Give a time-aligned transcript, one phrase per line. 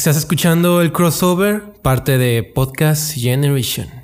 [0.00, 3.99] Estás escuchando el crossover, parte de Podcast Generation.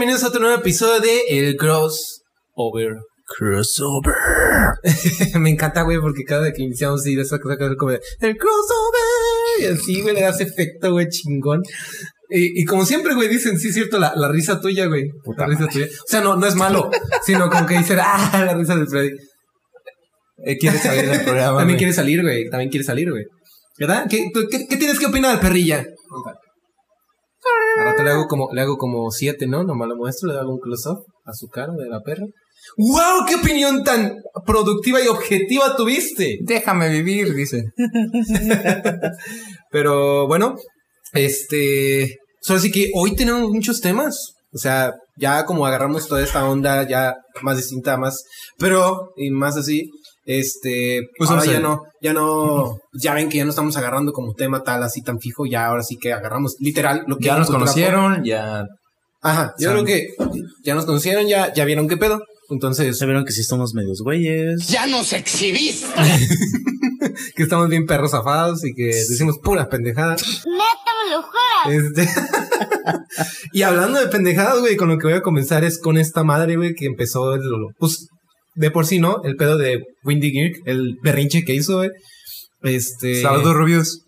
[0.00, 3.00] Bienvenidos a otro nuevo episodio de El Crossover.
[3.26, 4.14] Crossover.
[5.38, 8.34] Me encanta, güey, porque cada vez que iniciamos y esa cosa que como de, El
[8.38, 9.60] Crossover.
[9.60, 11.60] Y así, güey, le das efecto, güey, chingón.
[12.30, 15.10] Y, y como siempre, güey, dicen, sí es cierto, la, la risa tuya, güey.
[15.22, 15.84] Puta la risa tuya.
[15.84, 16.90] O sea, no, no es malo,
[17.22, 19.10] sino como que dicen, ah, la risa de Freddy.
[20.46, 21.58] Eh, quiere salir del programa.
[21.58, 21.76] También güey.
[21.76, 22.48] quiere salir, güey.
[22.48, 23.24] También quiere salir, güey.
[23.78, 24.06] ¿Verdad?
[24.08, 25.84] ¿Qué, tú- qué, qué tienes que opinar perrilla?
[27.78, 29.64] Al rato le hago como, le hago como siete, ¿no?
[29.64, 32.26] Nomás lo muestro, le hago un close-up a su cara de la perra.
[32.76, 33.26] ¡Wow!
[33.26, 36.38] ¡Qué opinión tan productiva y objetiva tuviste!
[36.42, 37.64] Déjame vivir, dice.
[39.70, 40.56] Pero bueno,
[41.12, 42.18] este.
[42.40, 44.34] Solo sí que hoy tenemos muchos temas.
[44.52, 48.24] O sea, ya como agarramos toda esta onda, ya más distinta, más.
[48.58, 49.90] Pero, y más así.
[50.24, 54.34] Este, Pues ahora ya no, ya no, ya ven que ya no estamos agarrando como
[54.34, 57.50] tema tal así tan fijo, ya ahora sí que agarramos literal lo que Ya nos
[57.50, 58.64] conocieron, ya.
[59.22, 60.08] Ajá, yo creo que
[60.64, 62.20] ya nos conocieron, ya, ya vieron qué pedo.
[62.50, 64.66] Entonces, Ya vieron que sí somos medios güeyes.
[64.66, 65.86] Ya nos exhibiste.
[67.36, 70.22] que estamos bien perros zafados y que decimos puras pendejadas.
[71.68, 72.08] Este.
[73.52, 76.56] y hablando de pendejadas, güey, con lo que voy a comenzar es con esta madre,
[76.56, 77.42] güey, que empezó el,
[77.78, 78.08] pues,
[78.54, 79.22] de por sí, ¿no?
[79.24, 81.90] El pedo de Windy Gear, el berrinche que hizo, güey.
[82.62, 83.22] Este.
[83.22, 84.04] Saludos, Rubius.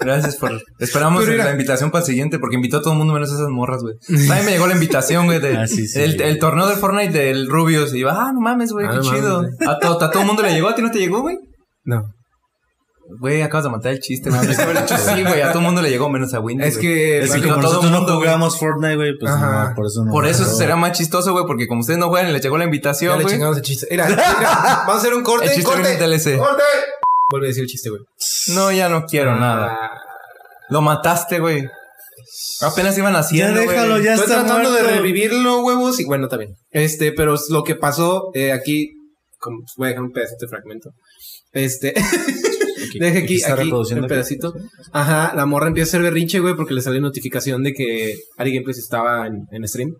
[0.00, 0.62] Gracias por.
[0.78, 3.34] Esperamos mira- la invitación para el siguiente, porque invitó a todo el mundo menos a
[3.34, 3.94] esas morras, güey.
[4.28, 6.00] También me llegó la invitación, güey, de Ah, sí, sí.
[6.00, 7.92] el, el torneo del Fortnite del Rubius.
[7.94, 9.42] Y iba, ah, no mames, güey, Ah, qué no chido.
[9.42, 11.36] mames, A, to- a todo el mundo le llegó, a ti no te llegó, güey.
[11.84, 12.02] No.
[13.18, 14.40] Güey, acabas de matar el chiste, güey.
[14.54, 15.40] Sí, güey.
[15.42, 16.64] A todo el mundo le llegó, menos a Windy.
[16.64, 17.18] Es que.
[17.20, 18.26] Es que como todo nosotros no mundo, güey.
[18.28, 19.68] jugamos Fortnite, güey, pues Ajá.
[19.70, 20.12] no, por eso no.
[20.12, 22.64] Por eso será más chistoso, güey, porque como ustedes no juegan y le llegó la
[22.64, 23.34] Ya invitación, le güey.
[23.34, 23.86] chingamos el chiste.
[23.90, 24.24] Mira, mira,
[24.86, 25.46] vamos a hacer un corte.
[25.46, 25.96] El chiste corte.
[25.98, 26.38] DLC.
[26.38, 26.62] ¡Corte!
[27.30, 28.02] Vuelve a decir el chiste, güey.
[28.54, 29.76] No, ya no quiero nada.
[29.80, 29.90] Ah,
[30.68, 31.68] Lo mataste, güey.
[32.62, 34.04] Apenas iban Ya haciendo, déjalo, güey.
[34.04, 34.96] ya Estoy está tratando de muerto.
[35.00, 36.54] revivirlo, huevos, y bueno, también.
[36.70, 38.90] Este, pero lo que pasó eh, aquí,
[39.38, 40.90] como, voy a dejar un pedacito de fragmento.
[41.52, 41.94] Este,
[42.98, 44.52] deje aquí, está aquí reproduciendo un pedacito.
[44.92, 48.52] Ajá, la morra empieza a hacer berrinche, güey, porque le salió notificación de que Ari
[48.52, 49.90] Gameplays estaba en, en stream.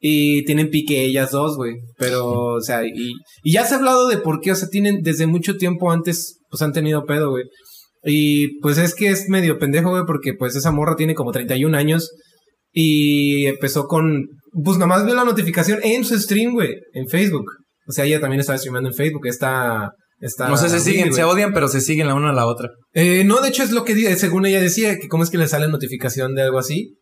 [0.00, 1.74] Y tienen pique ellas dos, güey.
[1.98, 3.12] Pero, o sea, y,
[3.44, 6.38] y ya se ha hablado de por qué, o sea, tienen desde mucho tiempo antes,
[6.50, 7.44] pues han tenido pedo, güey.
[8.04, 11.76] Y pues es que es medio pendejo, güey, porque pues esa morra tiene como 31
[11.76, 12.10] años
[12.72, 14.26] y empezó con,
[14.64, 17.46] pues nada más vio la notificación en su stream, güey, en Facebook.
[17.86, 19.92] O sea, ella también estaba streamando en Facebook, está...
[20.22, 21.12] está No sé, se siguen, güey.
[21.14, 22.70] se odian, pero se siguen la una a la otra.
[22.94, 25.36] Eh, no, de hecho es lo que di- según ella decía, que cómo es que
[25.38, 26.94] le sale notificación de algo así.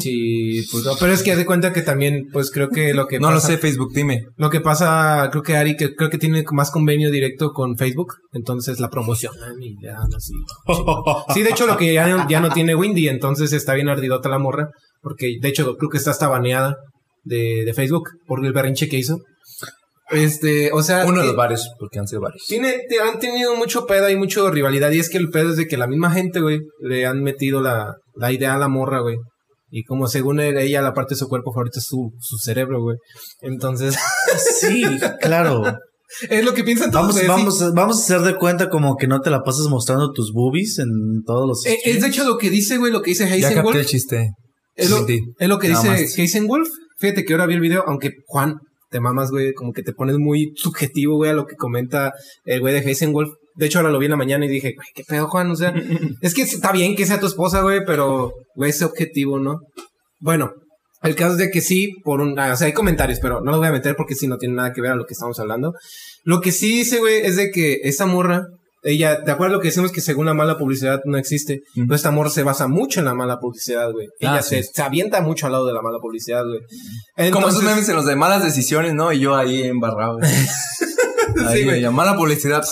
[0.00, 3.06] Sí, pues no, pero es que haz de cuenta que también, pues creo que lo
[3.06, 4.22] que No lo sé, Facebook, dime.
[4.36, 8.14] Lo que pasa, creo que Ari, que creo que tiene más convenio directo con Facebook,
[8.32, 10.32] entonces la promocionan y así.
[11.34, 14.28] Sí, de hecho lo que ya, no- ya no tiene Windy, entonces está bien ardidota
[14.28, 14.68] la morra,
[15.00, 16.76] porque de hecho creo que está hasta baneada
[17.24, 19.18] de, de Facebook por el berrinche que hizo.
[20.10, 22.42] Este, o sea, Uno de que los varios, porque han sido varios.
[22.46, 25.56] tiene, te- han tenido mucho pedo y mucho rivalidad, y es que el pedo es
[25.56, 29.00] de que la misma gente, güey, le han metido la, la idea a la morra,
[29.00, 29.16] güey.
[29.70, 32.96] Y como según ella, la parte de su cuerpo favorita es su, su cerebro, güey.
[33.42, 33.96] Entonces,
[34.60, 34.82] Sí,
[35.20, 35.62] claro.
[36.30, 37.14] es lo que piensan todos.
[37.26, 40.10] Vamos, vamos, a- vamos a hacer de cuenta como que no te la pasas mostrando
[40.12, 41.66] tus boobies en todos los.
[41.66, 43.86] Eh, es de hecho lo que dice, güey, lo que dice Ya capté el Heisenwolf.
[43.86, 44.30] chiste.
[44.74, 46.06] Es lo, es lo que dice.
[46.22, 46.68] Heisenwolf.
[46.98, 48.54] Fíjate que ahora vi el video, aunque Juan,
[48.90, 52.12] te mamas, güey, como que te pones muy subjetivo, güey, a lo que comenta
[52.44, 53.34] el güey de Heisenwolf.
[53.54, 55.50] De hecho, ahora lo vi en la mañana y dije, güey, qué pedo, Juan.
[55.50, 55.74] O sea,
[56.20, 59.60] es que está bien que sea tu esposa, güey, pero, güey, ese objetivo, ¿no?
[60.20, 60.52] Bueno,
[61.02, 63.50] el caso es de que sí, por un, ah, o sea, hay comentarios, pero no
[63.52, 65.38] los voy a meter porque sí no tiene nada que ver a lo que estamos
[65.38, 65.74] hablando.
[66.24, 68.46] Lo que sí dice, güey, es de que esa morra,
[68.82, 71.86] ella, de acuerdo a lo que decimos que según la mala publicidad no existe, Ujú.
[71.86, 74.06] pero esta morra se basa mucho en la mala publicidad, güey.
[74.22, 74.62] Ah, Ella sí.
[74.62, 76.60] se, se avienta mucho al lado de la mala publicidad, güey.
[77.32, 79.12] Como esos Entonces- memes en los de malas decisiones, ¿no?
[79.12, 80.18] Y yo ahí embarrado.
[80.18, 81.46] güey.
[81.46, 81.80] Ahí, güey.
[81.80, 82.64] ya, mala publicidad.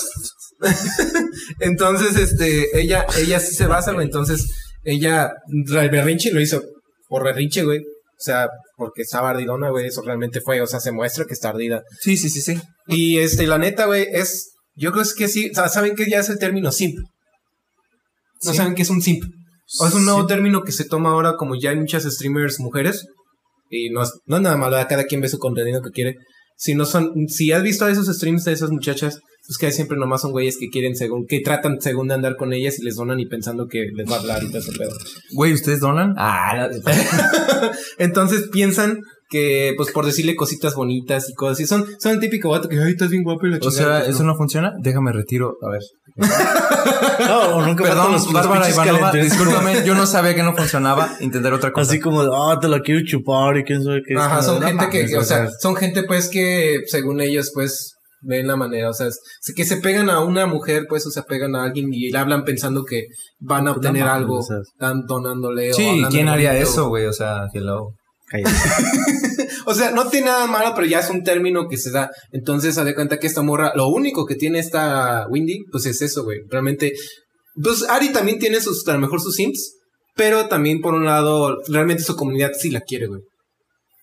[1.59, 4.05] Entonces, este, ella, ella sí se basa, güey.
[4.05, 4.45] Entonces,
[4.83, 6.61] ella, el berrinche lo hizo
[7.07, 7.79] por berrinche, güey.
[7.79, 9.87] O sea, porque estaba ardidona, güey.
[9.87, 10.61] Eso realmente fue.
[10.61, 11.83] O sea, se muestra que está ardida.
[12.01, 12.59] Sí, sí, sí, sí.
[12.87, 14.53] Y este, la neta, güey, es.
[14.77, 15.49] Yo creo que sí.
[15.51, 16.97] o sea, Saben que ya es el término simp.
[18.43, 18.57] No Sí.
[18.57, 19.23] saben qué es un simp.
[19.79, 20.27] O es un nuevo Sí.
[20.27, 23.05] término que se toma ahora como ya hay muchas streamers mujeres.
[23.69, 26.15] Y no es, no es nada malo, cada quien ve su contenido que quiere.
[26.55, 29.97] Si no son, si has visto a esos streams de esas muchachas, pues que siempre
[29.97, 32.95] nomás son güeyes que quieren según, que tratan según de andar con ellas y les
[32.95, 34.91] donan y pensando que les va a hablar y todo ese pedo.
[35.33, 36.13] Güey, ¿ustedes donan?
[36.17, 36.91] Ah, no.
[37.97, 42.49] Entonces piensan que, pues por decirle cositas bonitas y cosas así, son, son el típico
[42.49, 43.97] vato que, ay, estás bien guapo y la o chingada.
[43.97, 44.73] sea, Pues, ¿eso no funciona?
[44.79, 45.55] Déjame retiro.
[45.61, 45.81] A ver.
[47.19, 49.31] No, o nunca Perdón, los- los Bárbara pinches Ivanova, calentes.
[49.37, 51.09] discúlpame, yo no sabía que no funcionaba.
[51.19, 51.89] Intentar otra cosa.
[51.91, 54.13] Así como, ah, te lo quiero chupar y quién sabe qué.
[54.13, 57.51] es Ajá, son gente que, mames, que, o sea, son gente pues que según ellos
[57.53, 59.19] pues ven la manera, o sea, es-
[59.55, 62.43] que se pegan a una mujer pues o se pegan a alguien y le hablan
[62.45, 63.05] pensando que
[63.39, 64.57] van a Pues obtener algo, sea.
[64.59, 66.69] están donándole o sí, ¿quién haría bonito.
[66.69, 67.05] eso, güey?
[67.07, 67.89] O sea, hello.
[69.65, 72.09] O sea, no tiene nada malo, pero ya es un término que se da.
[72.31, 76.01] Entonces, se de cuenta que esta morra, lo único que tiene esta Windy, pues es
[76.01, 76.39] eso, güey.
[76.49, 76.93] Realmente,
[77.61, 79.75] pues Ari también tiene sus, a lo mejor sus sims,
[80.15, 83.21] pero también por un lado, realmente su comunidad sí la quiere, güey.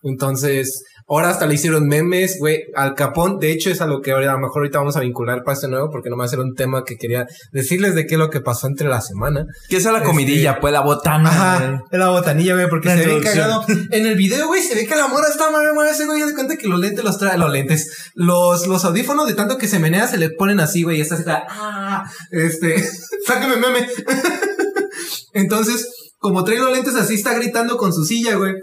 [0.02, 3.38] Entonces, ahora hasta le hicieron memes, güey, al capón.
[3.38, 5.54] De hecho, es a lo que ahora, a lo mejor ahorita vamos a vincular para
[5.54, 8.18] este nuevo, porque no va a ser un tema que quería decirles de qué es
[8.18, 9.44] lo que pasó entre la semana.
[9.68, 10.60] ¿Qué es la Este- comidilla?
[10.60, 11.28] Pues la botana.
[11.30, 13.64] Ajá, en la botanilla, güey, porque La se ve cagado.
[13.90, 16.26] En el video, güey, se ve que la morra está madre, madre, ese güey, ya
[16.26, 19.68] de cuenta que los lentes los trae, los lentes, los, los audífonos de tanto que
[19.68, 22.82] se menea se le ponen así, güey, y está así, ah, este,
[23.26, 23.88] sáqueme meme.
[25.32, 25.86] Entonces,
[26.18, 28.54] como trae los lentes así, está gritando con su silla, güey.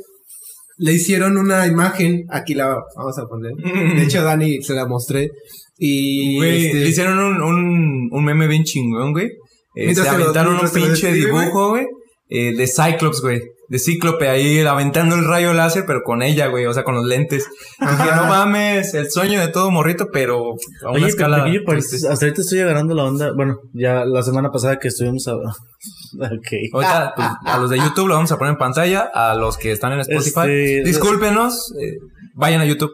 [0.84, 2.68] Le hicieron una imagen, aquí la
[2.98, 3.52] vamos a poner.
[3.96, 5.30] De hecho, Dani se la mostré.
[5.78, 9.30] Y Güey, este, le hicieron un, un, un meme bien chingón, güey.
[9.76, 11.86] Eh, se aventaron un pinche dibujo, güey.
[12.30, 13.42] eh, de Cyclops, güey.
[13.72, 16.66] De Cíclope ahí aventando el rayo láser, pero con ella, güey.
[16.66, 17.46] O sea, con los lentes.
[17.80, 21.46] Dije, no mames, el sueño de todo morrito, pero a una Oye, escala.
[21.66, 23.32] pues, hasta ahorita estoy agarrando la onda.
[23.34, 25.36] Bueno, ya la semana pasada que estuvimos a...
[25.36, 26.48] ok.
[26.74, 29.10] Ahorita, pues, a los de YouTube lo vamos a poner en pantalla.
[29.14, 30.42] A los que están en Spotify.
[30.50, 31.74] Este, Discúlpenos.
[31.82, 31.94] eh,
[32.36, 32.92] vayan a YouTube.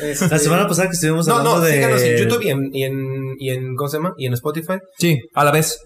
[0.00, 1.72] este, La semana pasada que estuvimos No, hablando no, de...
[1.74, 2.96] síganos en YouTube y en, y en,
[3.38, 4.14] y en, ¿cómo se llama?
[4.16, 4.78] Y en Spotify.
[4.96, 5.78] Sí, a la vez.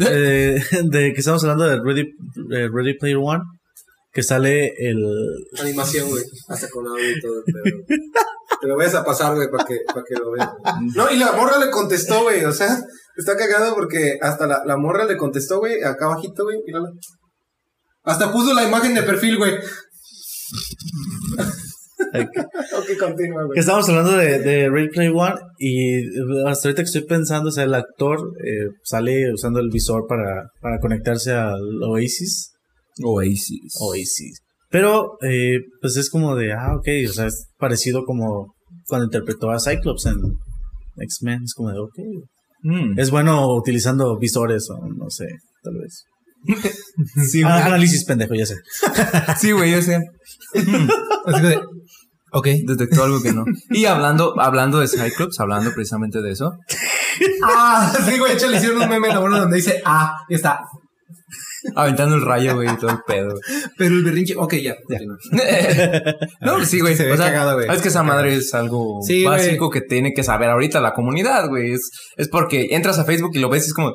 [0.00, 2.02] Eh, de que estamos hablando de Ready,
[2.52, 3.42] eh, Ready Player One.
[4.12, 5.02] Que sale el...
[5.58, 6.22] Animación, güey.
[6.48, 7.42] Hasta con audio y todo.
[7.46, 7.98] Pero...
[8.60, 10.50] Te lo vayas a pasar, güey, para que, para que lo veas.
[10.94, 12.44] No, y la morra le contestó, güey.
[12.44, 12.78] O sea,
[13.16, 16.58] está cagado porque hasta la, la morra le contestó, güey, acá abajito, güey.
[18.04, 19.54] Hasta puso la imagen de perfil, güey.
[22.12, 23.58] ok, continúa, Que güey.
[23.58, 26.10] estamos hablando de, de Player One y eh,
[26.46, 30.44] hasta ahorita que estoy pensando, o sea, el actor eh, sale usando el visor para,
[30.60, 32.50] para conectarse al Oasis.
[33.02, 33.74] Oasis.
[33.80, 34.38] Oasis.
[34.70, 38.54] Pero, eh, pues es como de, ah, ok, o sea, es parecido como
[38.86, 40.16] cuando interpretó a Cyclops en
[40.98, 41.42] X-Men.
[41.44, 41.98] Es como de, ok.
[42.62, 42.98] Mm.
[42.98, 45.26] Es bueno utilizando visores o no sé,
[45.62, 46.04] tal vez.
[47.30, 47.62] Sí, Ah, güey.
[47.66, 48.56] análisis pendejo, ya sé.
[49.38, 49.96] Sí, güey, yo sé.
[50.54, 51.60] Así que,
[52.32, 52.48] ok.
[52.66, 53.44] Detectó algo que no.
[53.70, 56.52] Y hablando, hablando de Cyclops, hablando precisamente de eso.
[57.44, 58.32] Ah, sí, güey.
[58.32, 60.60] De hecho, le hicieron un meme en la morra donde dice, ah, y está.
[61.76, 63.34] Aventando el rayo, güey, y todo el pedo.
[63.78, 64.74] Pero el berrinche, ok, ya.
[64.88, 64.98] ya.
[66.40, 66.96] no, sí, güey.
[66.96, 67.68] Se ve o sea, cagado, güey.
[67.70, 71.48] Es que esa madre es algo Sí, básico que tiene que saber ahorita la comunidad,
[71.48, 71.72] güey.
[71.72, 73.94] Es, es porque entras a Facebook y lo ves y es como,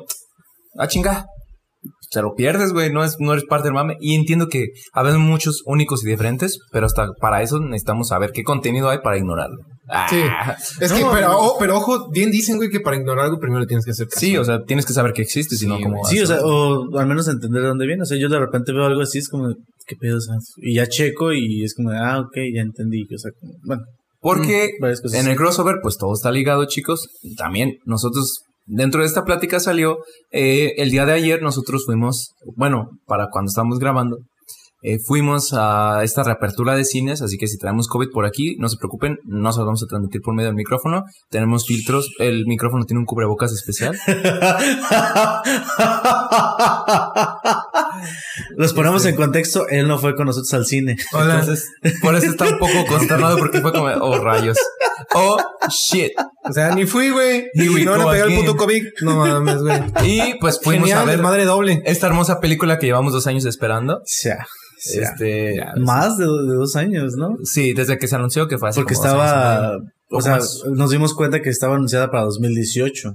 [0.78, 1.26] ah, chinga.
[2.10, 2.90] Se lo pierdes, güey.
[2.92, 3.96] No, es, no eres parte del mame.
[4.00, 8.42] Y entiendo que habemos muchos únicos y diferentes, pero hasta para eso necesitamos saber qué
[8.42, 9.58] contenido hay para ignorarlo.
[10.10, 10.20] Sí.
[10.28, 11.38] Ah, Es que, pero, no.
[11.38, 14.20] oh, pero ojo, bien dicen, güey, que para ignorar algo primero tienes que hacer caso.
[14.20, 15.98] Sí, o sea, tienes que saber que existe, si no, Sí, como.
[15.98, 16.10] güey.
[16.14, 18.02] Sí, o sea, o al menos entender de dónde viene.
[18.02, 19.48] O sea, yo de repente veo algo así, es como,
[19.86, 20.16] ¿qué pedo?
[20.18, 23.04] O sea, y ya checo y es como, ah, ok, ya entendí.
[23.14, 23.82] O sea, como, bueno,
[24.20, 25.14] Porque cosas.
[25.14, 27.08] en el crossover, pues todo está ligado, chicos.
[27.38, 29.98] También nosotros, dentro de esta plática salió,
[30.30, 34.18] eh, el día de ayer nosotros fuimos, bueno, para cuando estábamos grabando,
[34.80, 38.68] eh, fuimos a esta reapertura de cines, así que si traemos COVID por aquí, no
[38.68, 41.04] se preocupen, no se vamos a transmitir por medio del micrófono.
[41.30, 43.98] Tenemos filtros, el micrófono tiene un cubrebocas especial.
[48.56, 50.96] Los ponemos en contexto, él no fue con nosotros al cine.
[51.12, 51.40] Hola.
[51.40, 51.68] Entonces,
[52.00, 54.56] por eso está un poco consternado porque fue como, oh rayos.
[55.14, 56.12] Oh shit.
[56.48, 57.48] O sea, ni fui, güey.
[57.54, 58.82] We No go pegar el puto COVID.
[59.02, 59.82] No mames, güey.
[60.04, 61.82] Y pues fuimos Genial, a ver madre doble.
[61.84, 63.96] esta hermosa película que llevamos dos años esperando.
[63.96, 64.46] O sea,
[64.84, 67.36] Este, más de, de dos años, ¿no?
[67.44, 68.80] sí, desde que se anunció que fue así.
[68.80, 69.78] Porque años estaba,
[70.10, 70.62] o sea, más.
[70.72, 73.12] nos dimos cuenta que estaba anunciada para 2018.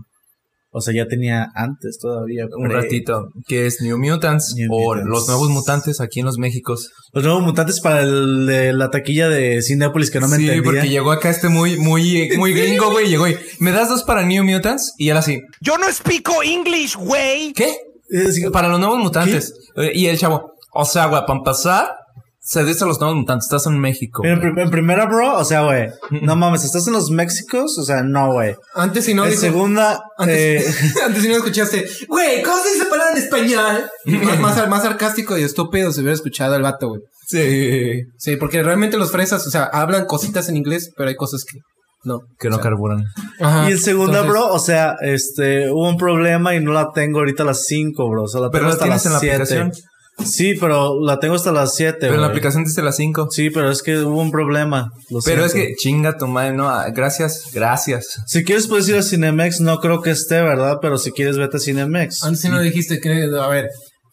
[0.75, 2.47] O sea, ya tenía antes todavía.
[2.57, 5.07] un pre- ratito, que es New Mutants New o Mutants.
[5.07, 6.89] los nuevos mutantes aquí en los Méxicos.
[7.11, 10.63] Los nuevos mutantes para el de la taquilla de Cinepolis que no me sí, entendía.
[10.63, 13.07] porque llegó acá este muy, muy, muy gringo, güey.
[13.07, 15.41] Llegó y me das dos para New Mutants y él así.
[15.61, 17.53] Yo no explico English, güey.
[17.53, 17.75] ¿Qué?
[18.09, 19.53] Es Para los nuevos mutantes.
[19.75, 21.91] Eh, Y el chavo, o sea, güey, para pasar,
[22.39, 24.21] se dice a los nuevos mutantes, estás en México.
[24.25, 25.87] En, prim- en primera, bro, o sea, güey,
[26.21, 27.77] no mames, ¿estás en los Méxicos?
[27.77, 28.55] O sea, no, güey.
[28.75, 32.73] Antes si no en dijo- segunda, eh, Antes, antes si no escuchaste, güey, ¿cómo se
[32.73, 33.89] dice palabra en español?
[34.25, 37.01] más, más, más sarcástico y estúpido se hubiera escuchado el vato, güey.
[37.27, 38.01] Sí.
[38.17, 41.59] Sí, porque realmente los fresas, o sea, hablan cositas en inglés, pero hay cosas que
[42.03, 42.19] no.
[42.37, 43.05] Que no O sea, carburan.
[43.39, 43.69] ajá.
[43.69, 47.19] y en segunda, Entonces, bro, o sea, este, hubo un problema y no la tengo
[47.19, 48.23] ahorita a las 5, bro.
[48.23, 49.83] O sea, la Pero tengo la hasta tienes las en la 7.
[50.23, 53.29] Sí, pero la tengo hasta las 7, Pero la aplicación dice las 5.
[53.31, 54.91] Sí, pero es que hubo un problema.
[55.09, 58.21] lo Pero es que chinga tu madre, no, ah, gracias, gracias.
[58.27, 60.77] Si quieres puedes ir a Cinemex, no creo que esté, ¿verdad?
[60.81, 62.23] Pero si quieres vete a Cinemex.
[62.23, 63.69] Antes si no dijiste que, a ver,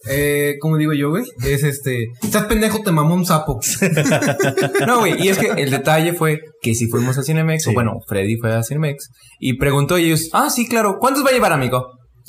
[0.09, 1.25] eh, ¿cómo digo yo, güey?
[1.45, 3.61] Es este, estás pendejo, te mamó un sapo.
[4.87, 7.71] No, güey, y es que el detalle fue que si fuimos a Cinemex, Sí.
[7.71, 11.29] o bueno, Freddy fue a Cinemex, y preguntó y ellos, ah, sí, claro, ¿cuántos va
[11.29, 11.87] a llevar, amigo?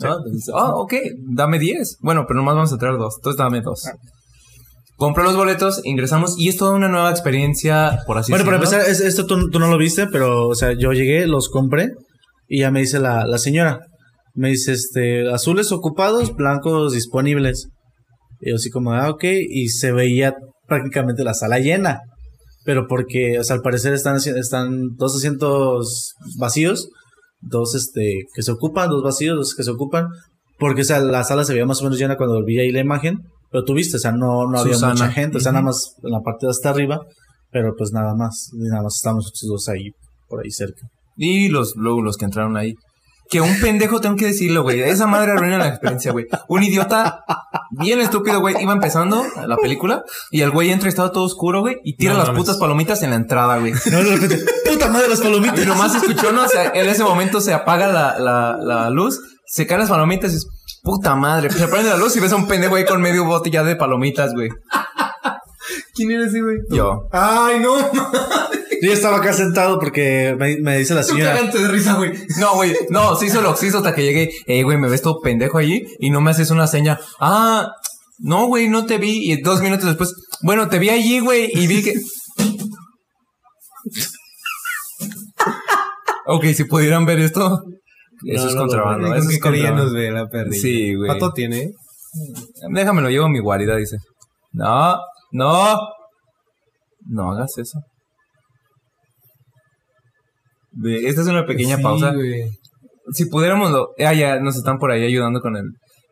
[0.10, 0.18] ¿No?
[0.18, 0.94] Entonces, Ah, ok,
[1.34, 1.98] dame 10.
[2.02, 3.84] Bueno, pero nomás vamos a traer dos, entonces dame dos.
[4.98, 8.80] Compré los boletos, ingresamos, y es toda una nueva experiencia, por así bueno, para decirlo.
[8.84, 11.90] empezar, es- esto tú, tú no lo viste, pero, o sea, yo llegué, los compré
[12.48, 13.80] y ya me dice la, la señora.
[14.36, 17.70] Me dice, este, azules ocupados, blancos disponibles.
[18.42, 19.24] Y yo así como, ah, ok.
[19.50, 20.36] Y se veía
[20.68, 22.00] prácticamente la sala llena.
[22.64, 26.90] Pero porque, o sea, al parecer están, están dos asientos vacíos,
[27.42, 30.08] dos, este, que se ocupan, dos vacíos, dos que se ocupan.
[30.60, 32.82] Porque, o sea, la sala se veía más o menos llena cuando vi ahí la
[32.82, 33.20] imagen.
[33.52, 34.94] Pero tú viste, o sea, no, no había Susana.
[34.94, 37.02] mucha gente, o sea, nada más en la parte de hasta arriba.
[37.52, 39.92] Pero pues nada más, nada más estamos nosotros dos ahí,
[40.30, 40.88] por ahí cerca.
[41.18, 42.76] Y los, luego los que entraron ahí.
[43.32, 44.82] Que un pendejo, tengo que decirlo, güey.
[44.82, 46.28] Esa madre arruina la experiencia, güey.
[46.50, 47.24] Un idiota
[47.72, 48.62] bien estúpido, güey.
[48.62, 51.78] Iba empezando la película y el güey entra y estaba todo oscuro, güey.
[51.86, 53.72] Y tira No las putas palomitas en la entrada, güey.
[53.90, 55.62] No, de repente, puta madre las palomitas.
[55.62, 56.44] Y nomás escuchó, ¿no?
[56.44, 60.34] O sea, en ese momento se apaga la, la, la luz, se caen las palomitas
[60.34, 60.48] y es
[60.84, 61.50] puta madre.
[61.52, 63.78] Se prende la luz y ves a un pendejo ahí con medio bote ya de
[63.78, 64.50] palomitas, güey.
[65.96, 66.58] ¿Quién eres ese, güey?
[66.70, 67.08] Yo.
[67.14, 67.76] Ay, no,
[68.82, 71.42] Yo ya estaba acá sentado porque me, me dice la señora.
[71.42, 72.12] de risa, güey.
[72.40, 72.74] No, güey.
[72.90, 74.32] No, se hizo lo que hizo hasta que llegué.
[74.48, 77.00] Eh, güey, me ves todo pendejo allí y no me haces una seña.
[77.20, 77.68] Ah,
[78.20, 79.32] no, güey, no te vi.
[79.32, 81.94] Y dos minutos después, bueno, te vi allí, güey, y vi que.
[86.26, 87.62] ok, si pudieran ver esto.
[88.26, 89.08] Eso No, es no contrabando.
[89.08, 90.00] Con eso es carilla nos contrabando.
[90.00, 90.62] ve la perrilla.
[90.62, 91.08] Sí, güey.
[91.08, 91.58] Pato tiene.
[91.62, 91.72] ¿eh?
[92.72, 93.98] Déjamelo, llevo a mi guarida, dice.
[94.54, 94.98] No,
[95.32, 95.78] no.
[97.08, 97.80] No hagas eso.
[100.82, 102.12] Ve, Esta es una pequeña Sí, pausa.
[102.14, 102.44] güey.
[103.14, 103.90] Si pudiéramos, lo...
[104.00, 105.66] ah, ya nos están por ahí ayudando con el.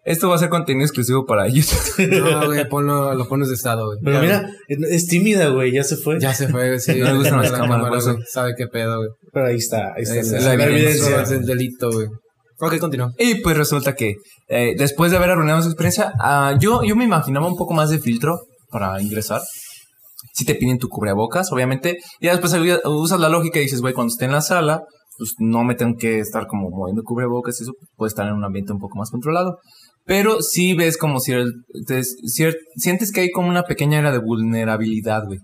[0.05, 2.07] Esto va a ser contenido exclusivo para YouTube.
[2.09, 3.97] No, güey, ponlo, lo pones de estado, güey.
[4.03, 4.49] Pero Ya, mira,
[4.89, 6.19] es tímida, güey, ya se fue.
[6.19, 6.95] Ya se fue, sí.
[6.99, 8.17] No le gustan las La cámaras, güey.
[8.27, 9.09] Sabe qué pedo, güey.
[9.33, 11.05] Pero ahí está, ahí está Es la, la evidencia.
[11.05, 11.21] evidencia.
[11.21, 12.07] Es el delito, güey.
[12.61, 13.13] Ok, continúa.
[13.17, 14.15] y pues resulta que
[14.49, 17.89] eh, después de haber arruinado su experiencia, ah, yo, yo me imaginaba un poco más
[17.89, 19.41] de filtro para ingresar.
[20.39, 21.97] Si te piden tu cubrebocas, obviamente.
[22.21, 22.55] Y después
[22.85, 24.83] usas la lógica y dices, güey, cuando esté en la sala,
[25.17, 28.45] pues no me tengo que estar como moviendo cubrebocas y eso puede estar en un
[28.45, 29.57] ambiente un poco más controlado.
[30.05, 31.51] Pero sí ves como si el-
[32.75, 35.39] sientes que hay como una pequeña era de vulnerabilidad, güey.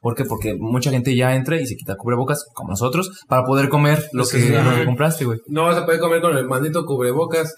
[0.00, 0.24] ¿Por qué?
[0.24, 4.22] Porque mucha gente ya entra y se quita cubrebocas, como nosotros, para poder comer lo,
[4.24, 5.40] que, sí, lo que compraste, güey.
[5.48, 7.52] No se puede comer con el maldito cubrebocas.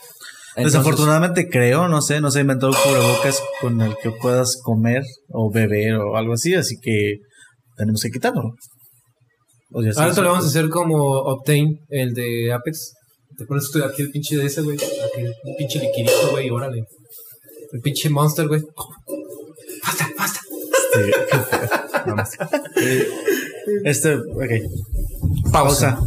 [0.57, 4.59] Entonces- Desafortunadamente creo, no sé, no se ha inventado un cubrebocas con el que puedas
[4.63, 7.17] comer o beber o algo así, así que
[7.77, 8.43] tenemos que quitarlo.
[9.73, 12.93] O ya Ahora te lo vamos a hacer como Obtain, el de Apex.
[13.39, 14.77] Te pones tú aquí el pinche de ese, güey.
[14.77, 16.83] Aquí, un pinche liquidito, güey, órale.
[17.73, 18.61] El pinche monster, güey.
[19.85, 20.41] Basta, basta.
[23.85, 25.53] Este, ok.
[25.53, 26.01] Pausa.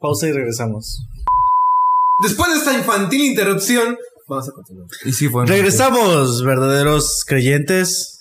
[0.00, 1.00] Pausa y regresamos.
[2.22, 3.96] Después de esta infantil interrupción,
[4.28, 4.88] vamos a continuar.
[5.04, 5.46] Y sí fue.
[5.46, 8.14] Regresamos, verdaderos creyentes.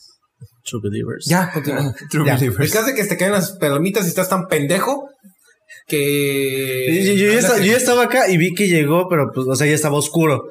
[0.63, 1.25] True believers.
[1.25, 1.93] Ya, continúa.
[2.09, 2.35] True Ya.
[2.35, 2.59] believers.
[2.59, 5.09] El caso de que te caen las palomitas y estás tan pendejo
[5.87, 7.03] que.
[7.05, 9.55] Yo, yo ya estaba, yo ya estaba acá y vi que llegó, pero pues, o
[9.55, 10.43] sea, ya estaba oscuro.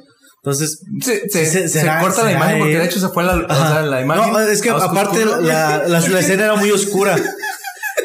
[0.43, 3.25] Entonces, Se, se, Sí, se- se será- corta la imagen porque de hecho se fue
[3.25, 3.69] la, o Ajá.
[3.69, 4.33] sea, la imagen.
[4.33, 5.41] No, es que aparte oscuro.
[5.41, 7.17] la, la, la escena era muy oscura.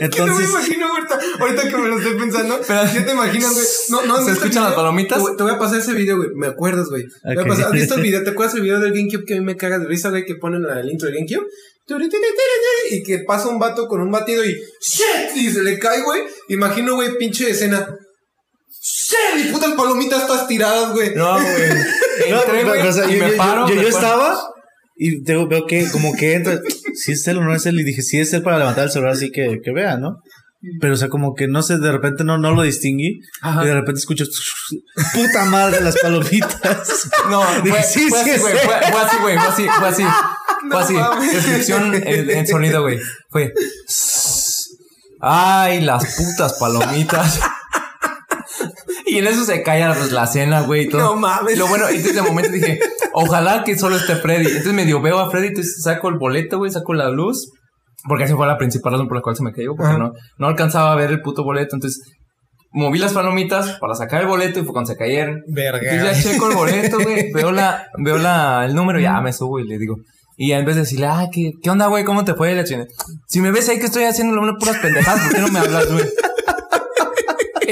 [0.10, 2.60] Que no me Entonces, imagino ahorita, ahorita que me lo estoy pensando.
[2.94, 3.66] ¿Qué te imaginas, güey?
[3.90, 5.18] No, no, ¿Se ¿has visto escuchan las palomitas?
[5.18, 6.30] Te, voy- te voy a pasar ese video, güey.
[6.36, 7.04] Me acuerdas, güey.
[7.04, 7.48] Te voy a Ok.
[7.48, 8.24] pasar- ¿Has visto el video?
[8.24, 10.26] ¿Te acuerdas el video del GameCube que a mí me caga de risa, güey?
[10.26, 11.46] Que ponen la- el intro del GameCube.
[12.90, 15.36] Y que pasa un vato con un batido y ¡Shit!
[15.36, 16.22] Y se le cae, güey.
[16.50, 17.88] Imagino, güey, pinche escena.
[18.70, 19.46] ¡Shit!
[19.46, 21.14] Y putas palomitas todas tiradas, güey.
[21.16, 21.70] No, güey.
[22.30, 22.40] no,
[22.90, 23.68] o sea, y yo, me yo- paro.
[23.68, 23.96] yo- yo me paro.
[23.96, 24.42] estaba
[24.96, 26.60] y veo que como que entra.
[26.94, 28.92] Si es él o no es él, y dije, si es él para levantar el
[28.92, 30.18] celular así que, que vea, ¿no?
[30.80, 33.20] Pero, o sea, como que no sé, de repente no, no lo distinguí.
[33.42, 33.64] Ajá.
[33.64, 34.26] Y de repente escucho,
[35.14, 37.10] puta madre, las palomitas.
[37.30, 38.58] No, Dije, fue, sí, fue sí, así, güey.
[38.58, 39.38] Fue, fue así, güey.
[39.38, 40.04] Fue así, fue así.
[40.70, 40.96] Fue así.
[41.34, 43.00] Descripción en, en sonido, güey.
[43.32, 43.52] Fue.
[45.20, 47.40] Ay, las putas palomitas.
[49.12, 50.84] Y en eso se calla pues, la cena, güey.
[50.84, 51.02] y todo.
[51.02, 51.58] No mames.
[51.58, 52.80] Lo bueno, entonces de momento dije,
[53.12, 54.48] ojalá que solo esté Freddy.
[54.48, 57.52] Entonces medio veo a Freddy, entonces saco el boleto, güey, saco la luz.
[58.08, 59.98] Porque esa fue la principal razón por la cual se me cayó, porque Ajá.
[59.98, 61.76] no, no alcanzaba a ver el puto boleto.
[61.76, 62.02] Entonces
[62.72, 65.42] moví las palomitas para sacar el boleto y fue cuando se cayeron.
[65.50, 65.92] Verga.
[65.92, 67.34] Entonces ya checo el boleto, güey.
[67.34, 69.98] Veo la, veo la, el número y ya me subo y le digo.
[70.38, 72.06] Y en vez de decirle, ah, ¿qué, qué onda, güey?
[72.06, 72.56] ¿Cómo te fue?
[72.56, 72.88] La chingada.
[73.28, 76.06] Si me ves ahí que estoy haciendo puras pendejadas, ¿por qué no me hablas, güey?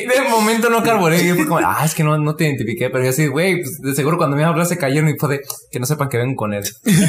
[0.24, 1.22] De momento no carboné.
[1.24, 2.90] Y yo fue como, ah, es que no, no te identifiqué.
[2.90, 5.42] Pero yo así, güey, pues de seguro cuando me hablas se cayeron y fue de
[5.72, 6.64] que no sepan que vengo con él.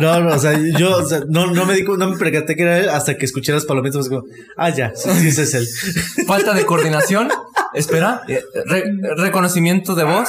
[0.00, 2.62] No, no, o sea, yo o sea, no, no me di, no me percaté que
[2.62, 4.08] era él hasta que escuché las palomitas.
[4.08, 4.22] Como,
[4.56, 5.66] ah, ya, sí, sí, ese es él.
[6.26, 7.28] Falta de coordinación.
[7.74, 8.22] Espera.
[8.28, 8.84] eh, re-
[9.16, 10.28] reconocimiento de voz.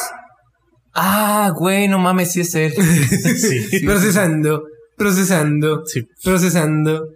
[0.93, 2.73] Ah, güey, no mames, sí es él.
[2.73, 3.79] Sí.
[3.85, 4.63] Procesando,
[4.97, 6.03] procesando, Sí.
[6.23, 7.07] procesando.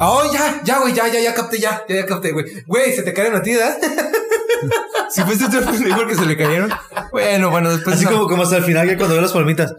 [0.00, 2.44] Oh, ya, ya, güey, ya, ya, ya capté, ya, ya, ya capté, güey.
[2.66, 3.76] Güey, se te caen a ti, ¿verdad?
[5.10, 6.70] Si fuiste tú el que se le cayeron.
[7.12, 7.96] Bueno, bueno, después.
[7.96, 9.72] Así como, como hasta el final, que cuando veo las palomitas.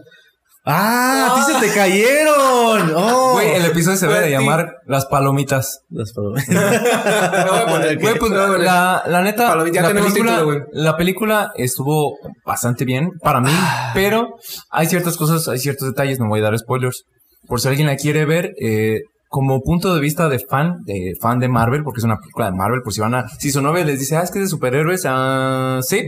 [0.64, 1.28] ¡Ah!
[1.30, 2.92] ¡A ti se te cayeron!
[2.94, 3.32] ¡Oh!
[3.32, 5.80] Güey, el episodio se debe de llamar Las Palomitas.
[5.88, 6.48] Las palomitas.
[8.00, 12.84] Güey, pues la, la neta, Palomita, ya la tenemos película, título, la película estuvo bastante
[12.84, 13.50] bien para mí,
[13.94, 14.34] pero
[14.70, 17.04] hay ciertas cosas, hay ciertos detalles, no voy a dar spoilers.
[17.46, 19.00] Por si alguien la quiere ver, eh,
[19.32, 22.56] como punto de vista de fan, de fan de Marvel, porque es una película de
[22.56, 24.48] Marvel, por si van a, si su novia les dice, ah, es que es de
[24.48, 26.02] superhéroes, ah, sí,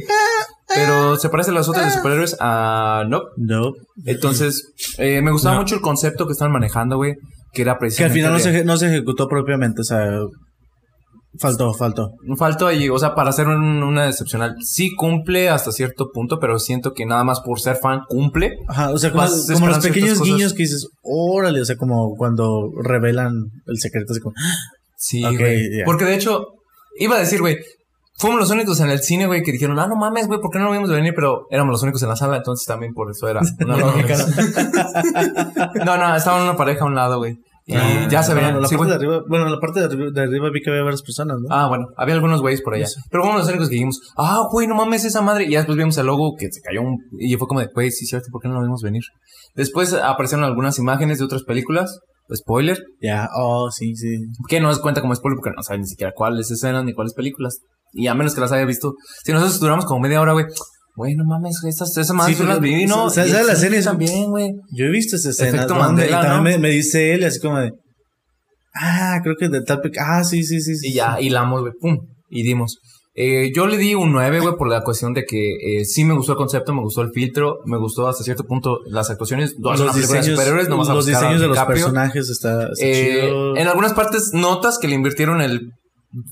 [0.75, 3.21] pero se parece a las otras de superhéroes, ah, no.
[3.37, 3.73] No.
[4.07, 5.61] Entonces, eh, me gustaba No.
[5.63, 7.15] mucho el concepto que estaban manejando, güey,
[7.53, 8.15] que era Que al precisamente.
[8.19, 10.09] final no se, eje- no se ejecutó propiamente, o sea,
[11.39, 12.11] faltó, faltó.
[12.37, 14.55] Faltó ahí, o sea, para hacer un- una excepcional.
[14.65, 18.57] Sí cumple hasta cierto punto, pero siento que nada más por ser fan cumple.
[18.69, 22.71] Ajá, o sea, como, como los pequeños guiños que dices, órale, o sea, como cuando
[22.83, 23.33] revelan
[23.67, 24.35] el secreto, así como,
[24.97, 25.79] Sí, Ok, güey.
[25.79, 25.85] ya.
[25.85, 26.45] Porque de hecho,
[26.99, 27.57] iba a decir, güey,
[28.19, 30.61] fuimos los únicos en el cine, güey, que dijeron, ah, no mames, güey, ¿por qué
[30.61, 31.13] no lo vimos de venir?
[31.15, 34.17] Pero éramos los únicos en la sala, entonces también por eso era una lógica.
[34.17, 34.25] ¿no?
[35.85, 37.37] no, no, estaba una pareja a un lado, güey.
[37.65, 38.51] Y Ah, ya se veían.
[38.55, 39.09] bueno, la sí, parte de güey.
[39.17, 41.47] arriba, bueno, la parte de arriba, de arriba vi que había varias personas, ¿no?
[41.55, 42.87] Ah, bueno, había algunos güeyes por allá.
[43.11, 45.45] Pero fuimos los únicos que dijimos, ah, güey, no mames esa madre.
[45.45, 46.99] Y ya después vimos el logo que se cayó un...
[47.19, 49.03] Y fue como de, güey, sí, cierto, ¿por qué no lo vimos venir?
[49.55, 52.01] Después aparecieron algunas imágenes de otras películas.
[52.35, 52.79] Spoiler.
[53.01, 54.17] Ya, oh, sí, sí.
[54.49, 57.13] Que no es cuenta como spoiler porque no saben ni siquiera cuáles escenas ni cuáles
[57.15, 57.59] películas.
[57.93, 58.95] Y a menos que las haya visto.
[59.25, 60.47] Si nosotros duramos como media hora, güey.
[60.95, 63.09] Güey, no mames, esas, esas madres Sí, yo las pero- viví, ¿no?
[63.09, 64.51] ¿sabes Y la sí, escena es- también, güey.
[64.73, 65.49] Yo he visto esa escena.
[65.49, 66.43] Efecto donde- Mandela, y también ¿no?
[66.43, 67.73] me, me dice él, así como de,
[68.75, 70.77] ah, creo que de tal, ah, sí, sí, sí.
[70.77, 70.89] sí.
[70.89, 72.79] Y ya, hilamos, güey, pum, y dimos.
[73.15, 76.15] Eh, yo le di un 9, güey, por la cuestión de que eh, sí me
[76.15, 79.55] gustó el concepto, me gustó el filtro, me gustó hasta cierto punto las actuaciones.
[79.59, 82.87] Los diseños, superhéroes, no vas a los buscar a diseños de los personajes está, está
[82.87, 83.57] Eh, chido.
[83.57, 85.73] en algunas partes notas que le invirtieron el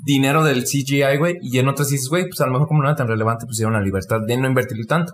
[0.05, 2.89] dinero del CGI, güey, y en otras dices, güey, pues a lo mejor como no
[2.89, 5.13] era tan relevante, pusieron la libertad de no invertirle tanto.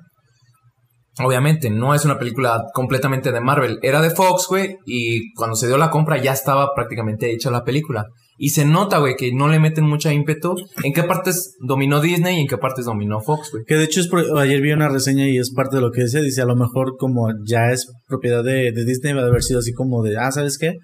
[1.19, 5.67] Obviamente, no es una película completamente de Marvel, era de Fox, güey, y cuando se
[5.67, 8.05] dio la compra ya estaba prácticamente hecha la película.
[8.39, 12.37] Y se nota, güey, que no le meten mucha ímpetu en qué partes dominó Disney
[12.37, 13.65] y en qué partes dominó Fox, güey.
[13.67, 16.21] Que de hecho es ayer vi una reseña y es parte de lo que decía,
[16.21, 19.61] dice a lo mejor como ya es propiedad de, de Disney va a haber sido
[19.61, 20.75] así como de, ah, ¿sabes qué?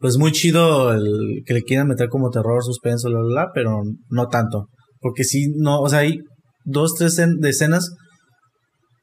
[0.00, 3.82] Pues muy chido el que le quieran meter como terror, suspenso, bla, bla, bla, pero
[4.10, 4.68] no tanto.
[5.00, 6.18] Porque sí, no, o sea, hay
[6.64, 7.90] dos, tres de escenas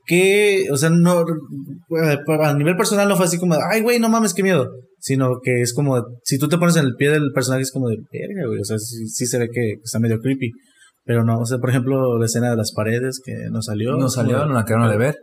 [0.06, 4.10] que, o sea, no, eh, a nivel personal no fue así como, ay, güey, no
[4.10, 4.70] mames, qué miedo.
[5.00, 7.90] Sino que es como, si tú te pones en el pie del personaje es como
[7.90, 10.52] de, verga, güey, o sea, sí, sí se ve que está medio creepy.
[11.04, 13.96] Pero no, o sea, por ejemplo, la escena de las paredes que no salió.
[13.96, 15.16] No salió, no la quedaron de ver.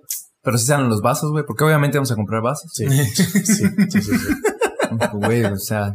[0.42, 2.70] Pero sí salen los vasos, güey, porque obviamente vamos a comprar vasos.
[2.72, 4.34] Sí, sí, sí, sí, sí.
[5.12, 5.94] Güey, o sea,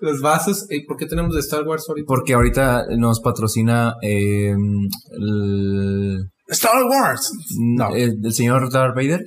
[0.00, 0.66] Los vasos.
[0.70, 2.06] ¿Y por qué tenemos de Star Wars ahorita?
[2.06, 4.54] Porque ahorita nos patrocina eh,
[5.18, 7.30] el, Star Wars.
[7.58, 7.94] No.
[7.94, 9.20] el, el señor Darth Vader.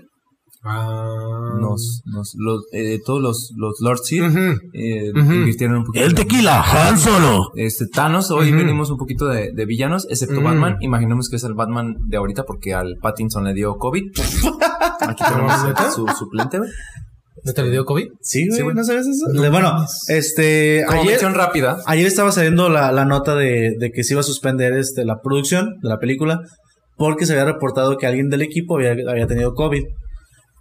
[0.63, 1.57] Ah.
[1.61, 4.59] Nos, nos, los, eh, todos los, los Lord Ujú.
[4.73, 6.05] eh, invirtieron un poquito.
[6.05, 7.51] El tequila, Han Solo.
[7.55, 8.57] Este, Thanos, hoy Ujú.
[8.57, 10.41] venimos un poquito de, de villanos, excepto.
[10.41, 10.77] Batman.
[10.81, 14.03] Imaginemos que es el Batman de ahorita porque al Pattinson le dio COVID.
[14.99, 15.53] Aquí tenemos
[15.95, 16.59] su suplente.
[17.47, 18.07] ¿No te le dio COVID?
[18.19, 18.75] Sí, güey, Sí, güey.
[18.75, 19.25] ¿no sabes eso?
[19.31, 21.77] No bueno, este, Como ayer, rápida.
[21.85, 25.21] ayer estaba saliendo la, la nota de, de que se iba a suspender este, la
[25.21, 26.41] producción de la película
[26.97, 29.81] porque se había reportado que alguien del equipo había, había tenido COVID.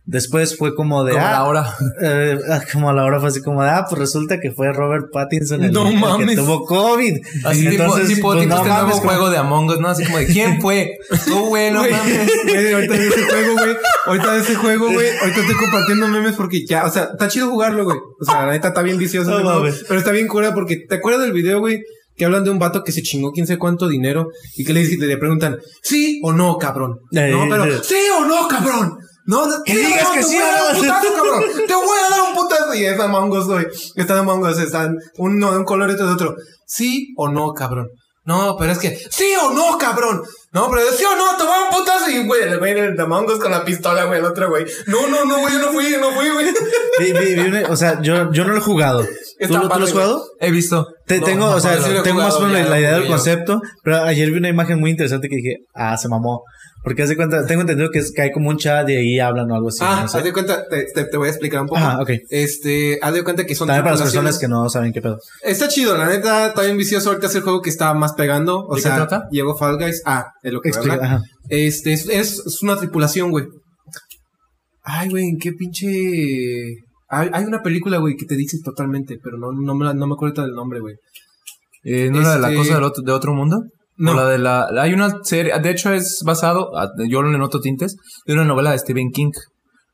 [0.09, 1.14] Después fue como de.
[1.14, 1.75] Como ah, la hora.
[2.01, 4.73] eh, ah, como a la hora fue así como de, ah, pues resulta que fue
[4.73, 7.16] Robert Pattinson el, No el que tuvo COVID.
[7.45, 9.88] Así Entonces, tipo, pues, tipo no este nuevo mames, como- juego de Among Us, ¿no?
[9.88, 10.92] Así como de ¿quién fue?
[11.27, 12.31] Tú, güey, no mames.
[12.47, 13.77] güey, ahorita de ese juego, güey.
[14.07, 15.09] Ahorita de ese juego, güey.
[15.21, 17.99] Ahorita estoy compartiendo memes porque ya, o sea, está chido jugarlo, güey.
[18.21, 19.31] O sea, la neta está bien vicioso.
[19.31, 19.85] No juego, mames.
[19.88, 21.81] pero está bien cura porque, ¿te acuerdas del video, güey?
[22.16, 24.85] Que hablan de un vato que se chingó quién sé cuánto dinero y que le,
[24.87, 27.01] le preguntan, ¿sí o no, cabrón?
[27.11, 27.79] Eh, no, pero, eh.
[27.83, 28.97] ¿sí o no, cabrón?
[29.27, 30.79] No, no, Que digas que te sí voy a o dar no.
[30.79, 31.43] un putazo, cabrón.
[31.67, 32.75] Te voy a dar un putazo.
[32.75, 33.67] Y es Among Us, güey.
[33.97, 36.37] Están Among Us, están uno de un color y otro de otro.
[36.67, 37.89] ¿Sí o no, cabrón?
[38.25, 40.21] No, pero es que, ¿sí o no, cabrón?
[40.51, 42.11] No, pero sí o no, te voy a dar un putazo.
[42.11, 44.65] Y, güey, el güey de Among Us con la pistola, güey, el otro, güey.
[44.87, 46.47] No, no, no, güey, yo no fui, no fui, güey.
[47.69, 49.01] O sea, yo, yo no lo he jugado.
[49.05, 49.09] ¿Tú,
[49.39, 50.25] Está lo- has jugado?
[50.41, 50.87] He visto.
[51.07, 54.31] Te- No, tengo, o sea, tengo más o menos la idea del concepto, pero ayer
[54.31, 56.42] vi una imagen muy interesante que dije, ah, se mamó.
[56.83, 59.51] Porque hace cuenta, tengo entendido que, es, que hay como un chat y ahí hablan
[59.51, 59.79] o algo así.
[59.83, 60.19] ah, no sé.
[60.19, 61.79] haz de cuenta, te, te, te voy a explicar un poco.
[61.81, 62.11] Ajá, ok.
[62.31, 65.19] Este, haz de cuenta que son También para las personas que no saben qué pedo.
[65.42, 67.09] Está chido, la neta, está bien vicioso.
[67.09, 68.61] Ahorita es el juego que está más pegando.
[68.61, 69.25] O ¿De qué sea, trata?
[69.33, 70.01] llegó Fall Guys.
[70.07, 71.21] Ah, es lo que Explica, ajá.
[71.49, 73.47] Este, es, es, es una tripulación, güey.
[74.85, 76.86] Ay, güey, en qué pinche.
[77.09, 80.07] Hay, hay una película, güey, que te dice totalmente, pero no, no, me, la- no
[80.07, 80.95] me acuerdo del nombre, güey.
[81.85, 83.62] Eh, ¿No era de la Este- cosa del otro, de otro mundo?
[83.99, 84.11] No.
[84.12, 84.66] O la de la...
[84.81, 85.53] Hay una serie...
[85.61, 86.77] De hecho, es basado...
[86.77, 87.97] ah, Yo lo noto tintes.
[88.27, 89.31] De una novela de Stephen King.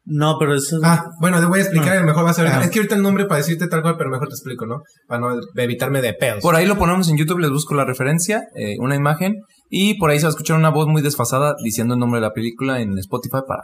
[0.05, 2.01] No, pero eso Ah, bueno, te voy a explicar, Ah.
[2.01, 2.48] y mejor va a ser.
[2.48, 2.64] Ajá.
[2.64, 4.83] Es que ahorita el nombre para decirte tal cual, pero mejor te explico, ¿no?
[5.07, 6.42] Para no evitarme de pedos.
[6.42, 9.37] Por ahí lo ponemos en YouTube, les busco la referencia, eh, una imagen.
[9.70, 12.27] Y por ahí se va a escuchar una voz muy desfasada diciendo el nombre de
[12.27, 13.62] la película en Spotify para...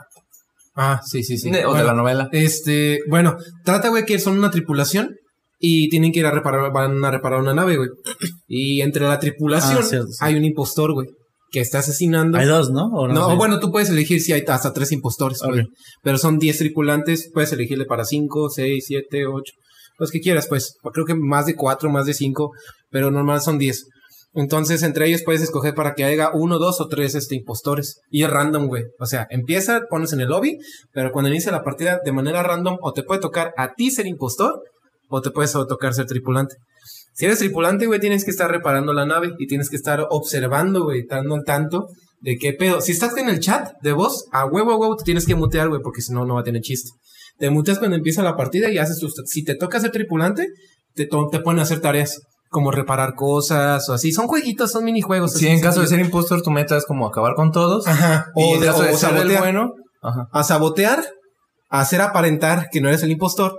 [0.81, 1.51] Ah, sí, sí, sí.
[1.51, 2.29] de- o Bueno, de la novela.
[2.31, 5.15] Este, bueno, trata, güey, que son una tripulación
[5.59, 7.89] y tienen que ir a reparar, van a reparar una nave, güey.
[8.47, 10.17] Y entre la tripulación Ah, cierto, sí.
[10.21, 11.07] hay un impostor, güey,
[11.51, 12.37] que está asesinando.
[12.37, 12.85] hay dos, ¿no?
[12.93, 15.65] ¿O no, bueno, tú puedes elegir si hay hasta tres impostores, güey.
[16.01, 19.53] Pero son 10 tripulantes, puedes elegirle para 5, 6, 7, 8,
[19.99, 20.75] los que quieras, pues.
[20.93, 22.51] Creo que más de 4, más de 5,
[22.89, 23.83] pero normal son 10.
[24.33, 28.01] Entonces, entre ellos puedes escoger para que haya uno, dos o tres este, impostores.
[28.09, 28.83] Y es random, güey.
[28.99, 30.57] O sea, empieza, pones en el lobby,
[30.93, 34.05] pero cuando inicia la partida de manera random, o te puede tocar a ti ser
[34.05, 34.61] impostor,
[35.09, 36.55] o te puede tocar ser tripulante.
[37.13, 40.83] Si eres tripulante, güey, tienes que estar reparando la nave y tienes que estar observando,
[40.83, 41.87] güey, dando al tanto
[42.21, 42.81] de qué pedo.
[42.81, 45.69] Si estás en el chat de voz, a huevo, a huevo, te tienes que mutear,
[45.69, 46.91] güey, porque si no, no va a tener chiste.
[47.37, 49.13] Te muteas cuando empieza la partida y haces tus...
[49.25, 50.47] Si te toca ser tripulante,
[50.93, 54.11] te, te ponen a hacer tareas como reparar cosas o así.
[54.11, 55.33] Son jueguitos, son minijuegos.
[55.33, 57.87] Si así en caso de ser impostor, tu meta es como acabar con todos.
[57.87, 58.27] Ajá.
[58.35, 59.39] Y O, en de, caso de o ser el sabotear.
[59.41, 59.73] bueno...
[60.01, 60.27] Ajá.
[60.31, 61.05] A sabotear,
[61.69, 63.53] a hacer aparentar que no eres el impostor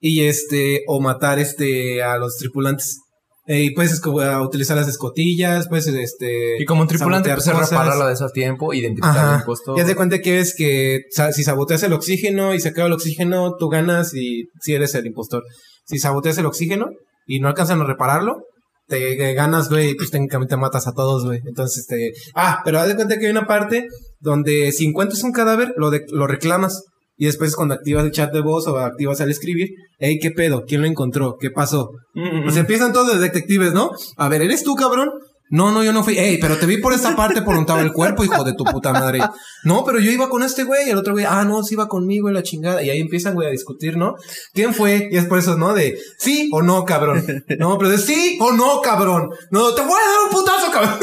[0.00, 2.98] y este, o matar este, a los tripulantes.
[3.46, 6.60] Eh, y puedes utilizar las escotillas, puedes este.
[6.60, 7.70] Y como un tripulante, sabotear pues es cosas.
[7.70, 9.34] repararla de ese tiempo, identificar Ajá.
[9.34, 9.78] el impostor.
[9.78, 11.00] Ya te cuenta que ves que
[11.32, 15.06] si saboteas el oxígeno y se acaba el oxígeno, tú ganas y si eres el
[15.06, 15.42] impostor.
[15.84, 16.90] Si saboteas el oxígeno
[17.34, 18.42] y no alcanzan a repararlo,
[18.88, 21.40] te eh, ganas, güey, y pues técnicamente matas a todos, güey.
[21.46, 23.86] Entonces, este, ah, pero haz de cuenta que hay una parte
[24.18, 26.82] donde si encuentras un cadáver, lo, de- lo reclamas.
[27.16, 30.64] Y después cuando activas el chat de voz o activas el escribir, hey, ¿qué pedo?
[30.66, 31.36] ¿Quién lo encontró?
[31.38, 31.90] ¿Qué pasó?
[32.14, 33.90] Mm, Pues empiezan todos de detectives, ¿no?
[34.16, 35.10] A ver, ¿eres tú, cabrón?
[35.50, 36.16] No, no, yo no fui.
[36.16, 38.92] Ey, pero te vi por esta parte por estaba el cuerpo, hijo de tu puta
[38.92, 39.18] madre.
[39.64, 40.86] No, pero yo iba con este güey.
[40.86, 42.82] Y el otro güey, ah, no, sí iba conmigo y la chingada.
[42.82, 44.14] Y ahí empiezan, güey, a discutir, ¿no?
[44.54, 45.08] ¿Quién fue?
[45.10, 45.74] Y es por eso, ¿no?
[45.74, 47.24] De sí o no, cabrón.
[47.58, 49.30] No, pero de sí o no, cabrón.
[49.50, 50.98] No, te voy a dar un putazo, cabrón.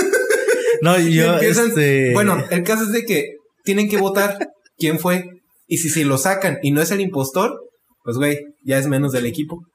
[0.81, 2.13] No, Y yo, empiezan- este...
[2.13, 3.33] Bueno, el caso es de que
[3.65, 4.37] tienen que votar
[4.77, 5.25] quién fue.
[5.67, 7.59] Y si, si lo sacan y no es el impostor,
[8.03, 9.65] pues, güey, ya es menos del equipo.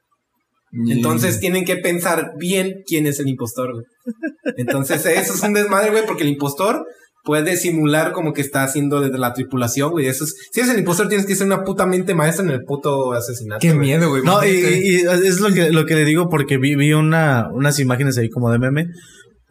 [0.89, 3.85] Entonces tienen que pensar bien quién es el impostor, güey.
[4.57, 6.87] Entonces eso es un desmadre, güey, porque el impostor
[7.25, 10.07] puede simular como que está haciendo desde la tripulación, güey.
[10.07, 12.65] Eso es, si eres el impostor tienes que ser una puta mente maestra en el
[12.65, 13.61] puto asesinato.
[13.61, 13.81] Qué güey.
[13.81, 14.23] miedo, güey.
[14.23, 17.79] No, y, y es lo que, lo que le digo porque vi, vi una, unas
[17.79, 18.89] imágenes ahí como de meme.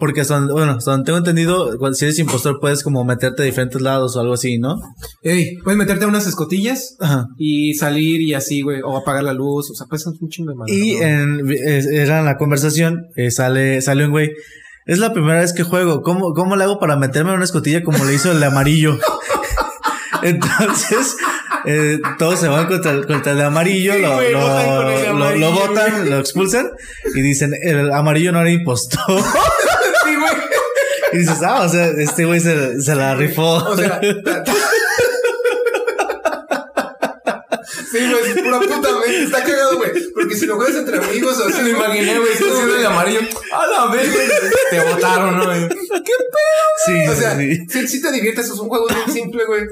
[0.01, 4.19] Porque donde- bueno, tengo entendido, si eres impostor puedes como meterte a diferentes lados o
[4.19, 4.77] algo así, ¿no?
[5.21, 7.27] Ey, puedes meterte a unas escotillas Ajá.
[7.37, 10.49] y salir y así, güey, o apagar la luz, o sea, pues es un chingo
[10.53, 10.73] de madre.
[10.73, 11.03] Y ¿no?
[11.03, 11.51] en,
[11.93, 14.31] era en la conversación, eh, sale, sale un güey.
[14.87, 16.01] Es la primera vez que juego.
[16.01, 18.97] ¿Cómo, cómo le hago para meterme en una escotilla como le hizo el de amarillo?
[20.23, 21.15] Entonces,
[21.65, 25.53] eh, todos se van contra el, contra el de amarillo, Sí, lo, güey, lo, el
[25.53, 26.09] botan, güey.
[26.09, 26.69] lo expulsan
[27.15, 28.99] y dicen, el amarillo no era impostor.
[31.13, 33.55] Y dices, ah, o sea, este güey se, se la rifó.
[33.57, 33.99] O sea,
[37.91, 39.23] Sí, güey, es pura puta mente.
[39.23, 39.91] Está cagado, güey.
[40.13, 43.19] Porque si lo juegas entre amigos o así, me imaginé, güey, estás haciendo el amarillo.
[43.53, 44.27] A la vez, güey.
[44.69, 45.45] Te botaron, ¿no?
[45.45, 45.67] güey?
[46.85, 47.65] sí, O sea, sí.
[47.67, 49.63] si, si te diviertes, es un juego bien simple, güey.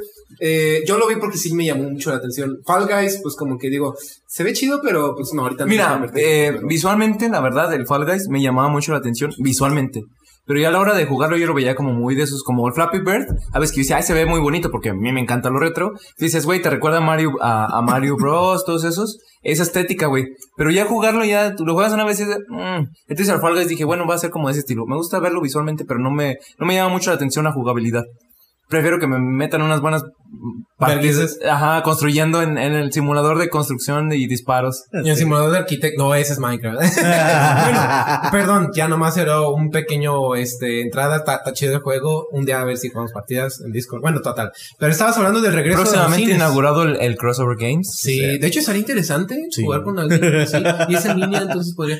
[0.41, 2.59] Eh, yo lo vi porque sí me llamó mucho la atención.
[2.65, 3.95] Fall Guys, pues como que digo,
[4.27, 6.21] se ve chido, pero pues no, ahorita no Mira, me convertí.
[6.21, 10.01] eh, visualmente, la verdad, el Fall Guys me llamaba mucho la atención visualmente.
[10.49, 12.67] Pero ya a la hora de jugarlo yo lo veía como muy de esos, como
[12.67, 13.27] el Flappy Bird.
[13.53, 15.59] A veces que dice, ay, se ve muy bonito porque a mí me encanta lo
[15.59, 15.91] retro.
[16.17, 19.19] Dices, güey, te recuerda a Mario, a, Mario Bros, todos esos.
[19.43, 20.25] Esa estética, güey.
[20.57, 22.83] Pero ya jugarlo, ya tú lo juegas una vez y dices, mm.
[23.09, 24.87] Entonces al Fall dije, bueno, va a ser como de ese estilo.
[24.87, 28.05] Me gusta verlo visualmente, pero no me, no me llama mucho la atención la jugabilidad.
[28.69, 30.03] Prefiero que me metan unas buenas
[30.77, 31.37] partidas.
[31.49, 34.83] Ajá, construyendo en, en el simulador de construcción y disparos.
[35.03, 36.77] Y el simulador de arquitecto, no, ese es Minecraft.
[37.63, 37.79] bueno,
[38.31, 42.77] perdón, ya nomás era un pequeño, este, entrada, chido el juego, un día a ver
[42.77, 44.51] si jugamos partidas en Discord, bueno, total.
[44.77, 46.37] Pero estabas hablando del regreso de los Próximamente cines.
[46.37, 47.91] inaugurado el, el Crossover Games.
[47.99, 49.63] Sí, de hecho sería interesante Sí.
[49.63, 50.57] jugar con alguien así,
[50.89, 51.99] y es en línea, entonces podría.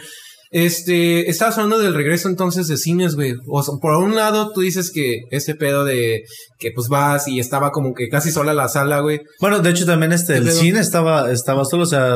[0.51, 3.33] Este, estabas hablando del regreso entonces de cines, güey.
[3.47, 6.23] O sea, por un lado tú dices que ese pedo de
[6.57, 9.21] que pues vas y estaba como que casi sola la sala, güey.
[9.39, 10.55] Bueno, de hecho también este, el pedo?
[10.59, 12.15] cine estaba, estaba solo, o sea,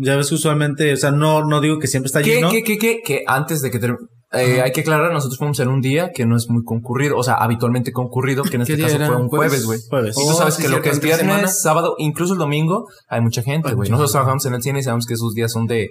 [0.00, 2.50] ya ves que usualmente, o sea, no, no digo que siempre está ¿Qué, lleno.
[2.50, 3.00] qué, qué, qué?
[3.04, 3.96] Que antes de que ter-
[4.32, 7.22] eh, hay que aclarar, nosotros fuimos en un día que no es muy concurrido, o
[7.22, 9.06] sea, habitualmente concurrido, que en ¿Qué este caso era?
[9.06, 9.48] fue un ¿Jueves?
[9.64, 9.78] jueves, güey.
[9.88, 10.16] Jueves.
[10.18, 11.48] Y tú Oh, sabes sí, que lo que es viernes, semana.
[11.48, 13.88] sábado, incluso el domingo, hay mucha gente, güey.
[13.88, 15.88] Nosotros trabajamos en el cine y sabemos que esos días son de,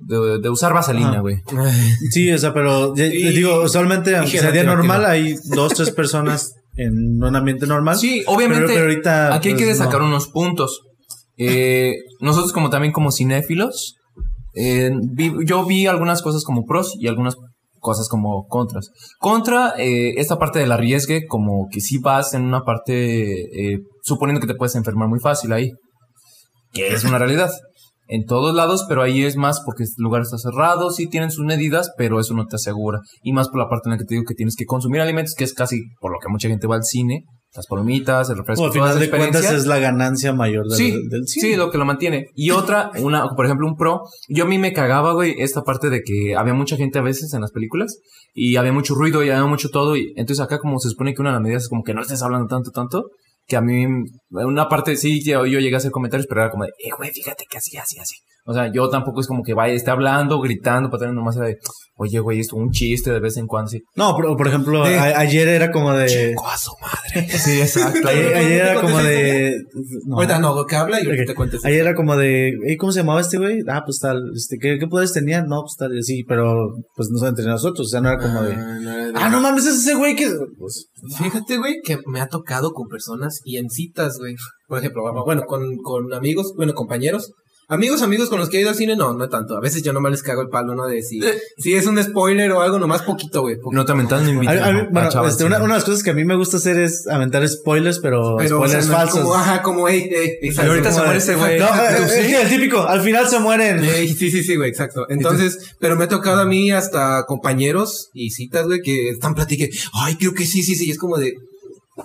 [0.00, 1.20] de, de usar vaselina, Ajá.
[1.20, 1.36] güey.
[2.10, 5.90] Sí, o sea, pero Y- te digo, usualmente, aunque sea día normal, hay dos, tres
[5.90, 7.96] personas en un ambiente normal.
[7.96, 8.66] Sí, obviamente.
[8.66, 9.34] Pero, pero ahorita.
[9.34, 9.84] Aquí hay que pues, no.
[9.84, 10.82] destacar unos puntos.
[11.36, 13.94] Eh, nosotros como también como cinéfilos,
[14.54, 17.36] eh, vi- yo vi algunas cosas como pros y algunas
[17.80, 18.90] cosas como contras.
[19.20, 24.40] Contra eh, esta parte del arriesgue, como que si vas en una parte, eh, suponiendo
[24.40, 25.70] que te puedes enfermar muy fácil ahí,
[26.72, 27.50] que es una realidad.
[28.08, 31.44] En todos lados, pero ahí es más porque el lugar está cerrado, sí tienen sus
[31.44, 33.00] medidas, pero eso no te asegura.
[33.22, 35.34] Y más por la parte en la que te digo que tienes que consumir alimentos,
[35.34, 38.68] que es casi por lo que mucha gente va al cine, las palomitas, el refresco,
[38.68, 41.56] Bueno, al final de cuentas es la ganancia mayor del, Sí, del sí, cine.
[41.56, 42.26] lo que lo mantiene.
[42.34, 44.02] Y otra, una, por ejemplo, un pro.
[44.28, 47.32] Yo a mí me cagaba, güey, esta parte de que había mucha gente a veces
[47.34, 47.98] en las películas
[48.34, 49.96] y había mucho ruido y había mucho todo.
[49.96, 52.02] Y entonces acá como se supone que una de las medidas es como que no
[52.02, 53.10] estés hablando tanto, tanto,
[53.48, 53.86] que a mí,
[54.30, 57.10] una parte sí, yo, yo llegué a hacer comentarios, pero era como de, eh, güey,
[57.10, 58.16] fíjate que así, así, así.
[58.50, 61.48] O sea, yo tampoco es como que vaya, esté hablando, gritando, para tener nomás era
[61.48, 61.56] de,
[61.96, 63.80] oye, güey, esto un chiste de vez en cuando, sí.
[63.94, 66.06] No, pero por ejemplo, De- a- ayer era como de.
[66.06, 67.28] Chico a su madre.
[67.38, 68.08] Sí, exacto.
[68.08, 69.54] Ayer, ayer era como de.
[70.06, 70.16] no.
[70.16, 71.28] Ahorita no, que habla y ahorita Ok.
[71.28, 71.64] te cuentes.
[71.66, 73.58] Ayer era como de, "Ey, ¿cómo se llamaba este güey?
[73.68, 75.42] Ah, pues tal, este, ¿qué, qué poderes tenía?
[75.42, 76.54] No, pues tal, y así, pero
[76.96, 79.40] pues no entre nosotros, o sea, no era como de, Ah, no de- ah, no
[79.42, 80.26] mames, es ese güey que,
[80.58, 80.86] pues,
[81.18, 84.34] Fíjate, güey, que me ha tocado con personas y en citas, güey.
[84.68, 87.30] Por ejemplo, bueno, con, con amigos, bueno, compañeros.
[87.70, 89.54] Amigos, amigos con los que he ido al cine, no, no tanto.
[89.54, 90.86] A veces yo nomás les cago el palo, ¿no?
[90.86, 91.20] De si,
[91.58, 93.56] si es un spoiler o algo, nomás poquito, güey.
[93.72, 94.62] No te mentas, no A- invites.
[94.62, 96.34] a mí- no, bueno, a este, una, una de las cosas que a mí me
[96.34, 99.20] gusta hacer es aventar spoilers, pero, Pero, o sea, spoilers no falsos.
[99.20, 100.70] Como, ajá, como, ey, ey, exacto.
[100.70, 101.58] Y ahorita se muere ese güey.
[101.58, 101.72] No, ¿Tú
[102.04, 102.18] eh, sí?
[102.20, 103.84] es que el típico, al final se mueren.
[103.84, 105.04] Ey, sí, sí, sí, güey, exacto.
[105.10, 109.76] Entonces, pero me ha tocado a mí hasta compañeros y citas, güey, que están platiquando.
[109.92, 110.86] Ay, creo que sí, sí, sí.
[110.88, 111.34] Y es como de,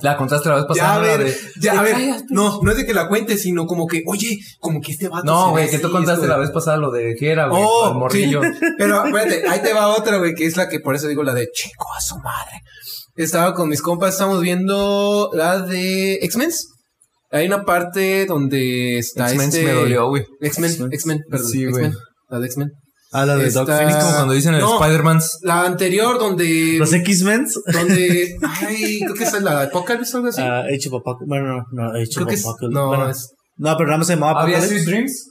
[0.01, 0.93] La contaste la vez ya, pasada.
[0.95, 1.95] a la ver, de- ya, a ver.
[2.29, 5.25] No, no es de que la cuentes, sino como que, oye, como que este vato.
[5.25, 7.95] No, güey, que tú contaste la vez pasada lo de que era, güey, Oh, el
[7.95, 8.41] morrillo.
[8.41, 8.49] sí.
[8.77, 11.33] Pero espérate, ahí te va otra, güey, que es la que por eso digo la
[11.33, 12.61] de chico a su madre.
[13.15, 16.49] Estaba con mis compas, estamos viendo la de X-Men.
[17.31, 19.63] Hay una parte donde está X-Men este...
[19.63, 20.23] me dolió, güey.
[20.41, 21.51] X-Men, X-Men, perdón.
[21.51, 21.85] Sí, güey.
[21.85, 21.93] X-Men.
[22.29, 22.71] La de X-Men.
[23.13, 23.97] Ah, la de Está- Doc Phoenix.
[23.97, 24.81] como cuando dicen el No.
[24.81, 25.19] Spider-Man.
[25.43, 26.75] La anterior donde...
[26.79, 27.45] Los X-Men.
[27.71, 28.37] donde...
[28.67, 30.41] Ay, creo que esa es la de Apocalypse o algo así.
[30.41, 31.25] Ah, Age of Apocalypse.
[31.27, 32.45] Bueno, no, no, Age creo of que es...
[32.45, 32.73] Apocalypse.
[32.79, 33.29] No, Bueno, es...
[33.57, 34.83] no, pero nada más se llamaba ¿Había Apocalypse.
[34.83, 35.29] Sweet Dreams?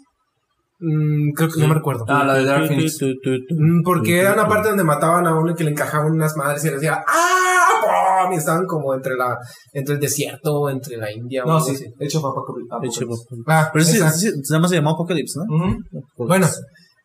[0.81, 2.05] mm, creo que no me recuerdo.
[2.09, 2.99] Ah, la de Dark Phoenix.
[3.03, 6.65] Mm, Porque era una parte donde mataban a uno y que le encajaban unas madres
[6.65, 8.25] y le decía ¡Ah!
[8.27, 8.33] ¡Pum!
[8.33, 9.37] Y estaban como entre la,
[9.73, 11.43] entre el desierto, entre la India.
[11.45, 11.73] No, sí.
[11.75, 11.85] así.
[11.99, 12.69] Hecho Apocalypse.
[13.05, 13.43] Apocalypse.
[13.49, 15.77] Ah, Pero sí, sí, nada más se llamaba Apocalypse, ¿no?
[16.17, 16.47] Bueno,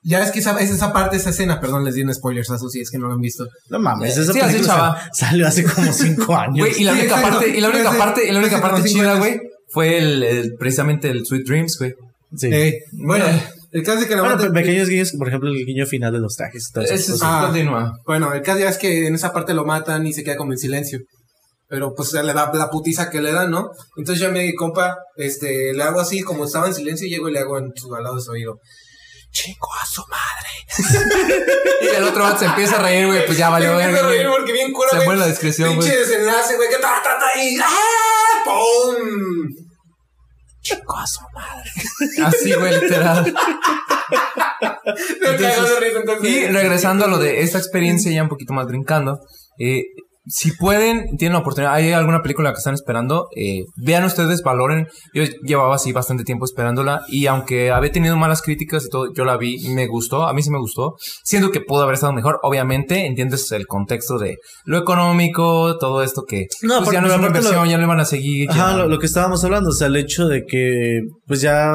[0.04, 2.58] ya es que esa, es esa parte, esa escena, perdón, les di un spoilers a
[2.58, 3.48] si es que no lo han visto.
[3.70, 5.02] No mames, Eh, esa sí, así, chava.
[5.14, 6.60] salió hace como cinco años.
[6.68, 9.40] Güey, y la única parte, y la única parte, y la única parte chida, güey,
[9.70, 11.94] fue el, el- precisamente el Sweet Dreams, güey.
[12.36, 12.48] Sí.
[12.52, 13.26] Eh, bueno,
[13.72, 16.36] el caso es que la bueno, pequeños guiños, por ejemplo, el guiño final de los
[16.36, 16.72] trajes.
[16.76, 17.22] Ese es cosas.
[17.24, 17.42] Ah.
[17.46, 17.92] continúa.
[18.06, 20.52] Bueno, el caso ya es que en esa parte lo matan y se queda como
[20.54, 21.00] en silencio.
[21.70, 23.72] Pero pues le da la putiza que le dan, ¿no?
[23.98, 27.28] Entonces yo a mi compa, este, le hago así, como estaba en silencio, y llego
[27.28, 28.60] y le hago en su, al lado de su oído.
[29.38, 31.46] Chico a su madre.
[31.82, 33.86] Y el otro se empieza a reír, güey, pues ya valió, Me güey.
[33.86, 36.00] empiezo a reír porque bien cura, Se muere la discreción, Pinche güey.
[36.00, 38.44] desenlace, güey, que ta, ta, ta, y ¡ah!
[38.44, 38.96] ¡Pum!
[40.62, 41.72] Chico a su madre.
[42.26, 43.34] Así, güey, literal.
[45.22, 46.24] Entonces.
[46.24, 49.20] Y regresando a lo de esta experiencia, ya un poquito más brincando,
[49.60, 49.84] eh,
[50.28, 54.88] si pueden, tienen la oportunidad, hay alguna película que están esperando, eh, vean ustedes, valoren.
[55.14, 59.26] Yo llevaba así bastante tiempo esperándola y aunque había tenido malas críticas y todo, yo
[59.26, 60.96] la vi y me gustó, a mí sí me gustó.
[61.24, 66.24] Siento que pudo haber estado mejor, obviamente, entiendes el contexto de lo económico, todo esto
[66.28, 68.06] que No, pues ya no es pero una aparte inversión, lo- ya le van a
[68.06, 68.50] seguir.
[68.50, 71.74] Ajá, ya- lo, lo que estábamos hablando, o sea, el hecho de que pues ya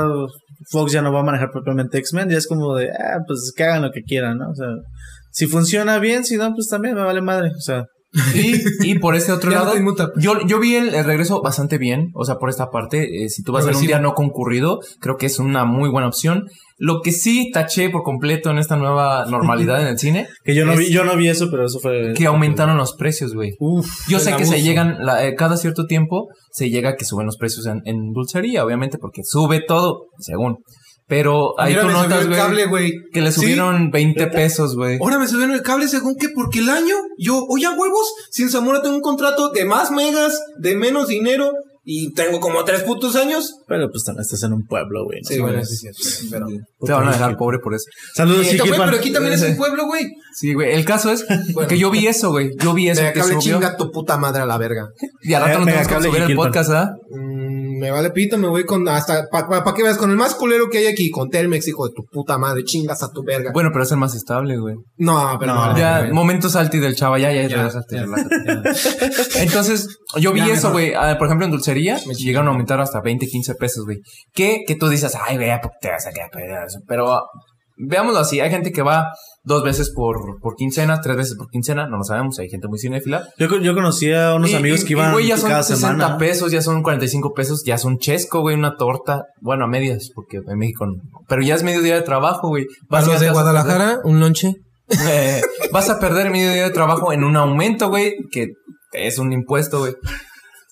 [0.71, 3.65] Fox ya no va a manejar propiamente X-Men, ya es como de, ah, pues que
[3.65, 4.51] hagan lo que quieran, ¿no?
[4.51, 4.69] O sea,
[5.31, 7.85] si funciona bien, si no, pues también me vale madre, o sea,
[8.35, 9.73] Y, y por este otro no lado,
[10.17, 12.11] yo, yo vi el, el regreso bastante bien.
[12.15, 15.17] O sea, por esta parte, eh, si tú vas en un día no concurrido, creo
[15.17, 16.49] que es una muy buena opción.
[16.79, 20.65] Lo que sí taché por completo en esta nueva normalidad en el cine, que yo
[20.67, 23.55] no vi, yo no vi eso, pero eso fue que aumentaron los precios, güey.
[23.61, 27.05] Uf, Yo sé que se llegan, la- eh, cada cierto tiempo, se llega a que
[27.05, 30.59] suben los precios en, en dulcería, obviamente, porque sube todo, según.
[31.13, 33.41] Pero ahí Mira, tú notas, el cable, güey, que le Sí.
[33.43, 34.97] subieron 20 pesos, güey.
[34.99, 38.81] Ahora me subieron el cable según que porque el año yo, oye, huevos, sin Zamora
[38.81, 41.53] tengo un contrato de más megas, de menos dinero
[41.85, 43.57] y tengo como tres putos años.
[43.69, 45.19] Pero pues también estás en un pueblo, güey.
[45.21, 45.29] ¿no?
[45.29, 46.29] Sí, bueno, sí es cierto.
[46.31, 46.47] Pero,
[46.87, 47.85] Te van a dejar pobre por eso.
[48.15, 50.07] Saludos, Esto, güey, pero aquí también es un pueblo, güey.
[50.35, 50.73] Sí, güey.
[50.73, 51.69] El caso es Bueno.
[51.69, 52.53] que yo vi eso, güey.
[52.59, 53.57] Yo vi eso Mega que cable subió.
[53.57, 54.89] chinga tu puta madre a la verga.
[55.23, 56.91] Y al rato no Mega tenemos que subir el podcast, ¿ah?
[57.11, 60.35] Mm, me vale pito, me voy con hasta para pa, que veas con el más
[60.35, 63.51] culero que hay aquí, con Telmex, hijo de tu puta madre, chingas a tu verga.
[63.53, 64.77] Bueno, pero es el más estable, güey.
[64.99, 66.13] no, pero No, no, Ya, güey.
[66.13, 67.57] momento salti del chava, ya, ya, Ya, ya.
[67.59, 67.97] relájate.
[69.43, 70.93] Entonces, yo vi Ya, eso, güey.
[70.95, 73.99] Ah, por ejemplo, en dulcería, Me llegaron a aumentar hasta 20, 15 pesos, güey.
[74.33, 76.59] Que, que tú dices, ay, güey, ¿por qué te vas a quedar perdido?
[76.87, 77.23] Pero
[77.77, 79.09] veámoslo así, hay gente que va
[79.45, 82.79] dos veces por, por quincena, tres veces por quincena, no lo sabemos, hay gente muy
[82.79, 83.27] cinéfila.
[83.39, 85.63] Yo, yo conocí a unos Y- amigos y- que y, iban güey, ya son cada
[85.63, 86.19] 60 semana.
[86.19, 89.25] pesos, ya son 45 pesos, ya son chesco, güey, una torta.
[89.41, 90.95] Bueno, a medias, porque en México no.
[91.29, 92.67] Pero ya es medio día de trabajo, güey.
[92.89, 94.55] Vas a- de Guadalajara, un lonche.
[95.09, 95.41] eh,
[95.73, 98.49] vas a perder medio día de trabajo en un aumento, güey, que
[98.93, 99.95] es un impuesto, güey.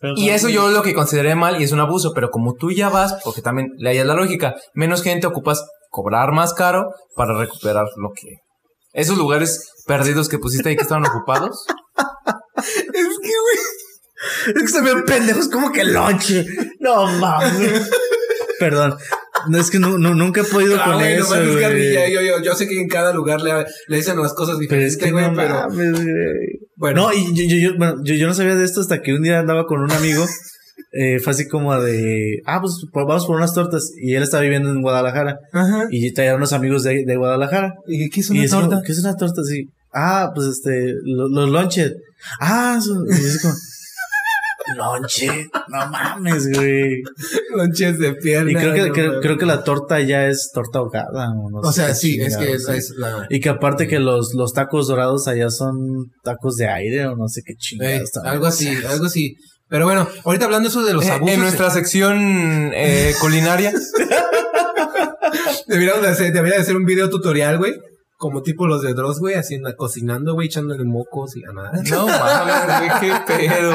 [0.00, 2.70] Pero Y eso yo lo que consideré mal y es un abuso, pero como tú
[2.70, 7.37] ya vas, porque también le hayas la lógica, menos gente ocupas cobrar más caro para
[7.38, 8.37] recuperar lo que...
[8.92, 11.64] Esos lugares perdidos que pusiste ahí que estaban ocupados.
[12.57, 14.55] Es que, güey.
[14.57, 16.44] Es que se ven pendejos como que lonche.
[16.81, 17.88] No mames.
[18.59, 18.96] Perdón.
[19.48, 21.29] No, es que no, no- nunca he podido Ah, con güey, eso.
[21.29, 21.61] güey.
[21.61, 22.09] carrilla.
[22.09, 24.96] Yo, yo, yo sé que en cada lugar le, le dicen las cosas Pero es
[24.96, 25.55] diferentes, que güey, no pero.
[25.55, 26.07] mames, güey.
[26.76, 29.14] Bueno, No, y yo, yo, yo, bueno, yo, yo no sabía de esto hasta que
[29.14, 30.26] un día andaba con un amigo.
[30.92, 33.90] Eh, fue así como de, ah, pues pues, vamos por unas tortas.
[34.00, 35.38] Y él estaba viviendo en Guadalajara.
[35.52, 35.86] Ajá.
[35.90, 37.74] Y traía unos amigos de, de Guadalajara.
[37.86, 38.82] ¿Y qué es y una como, torta?
[38.86, 39.42] ¿qué es una torta?
[39.44, 39.68] Sí.
[39.92, 41.94] Ah, pues este, lo- los lonches.
[42.40, 43.54] Ah, son, y es como,
[44.76, 45.26] lonche.
[45.68, 47.02] No mames, güey.
[47.56, 48.50] Lonches de pierna.
[48.52, 51.30] Y creo que, no creo, creo que la torta ya es torta ahogada.
[51.32, 53.26] O, no O sea, sí, es que esa es la.
[53.30, 55.76] Y que aparte que los, los tacos dorados allá son
[56.22, 58.10] tacos de aire o no sé qué chingados.
[58.24, 59.34] algo así, algo así.
[59.70, 61.35] Pero bueno, ahorita hablando eso de los Eh, abusos.
[61.35, 63.72] en nuestra sección eh, culinaria.
[65.66, 67.72] Deberíamos de hacer, debería de hacer un video tutorial, güey.
[68.16, 71.70] Como tipo los de Dross, güey, haciendo, cocinando, güey, echándole mocos y a nada.
[71.90, 73.72] No mames, güey, qué pedo.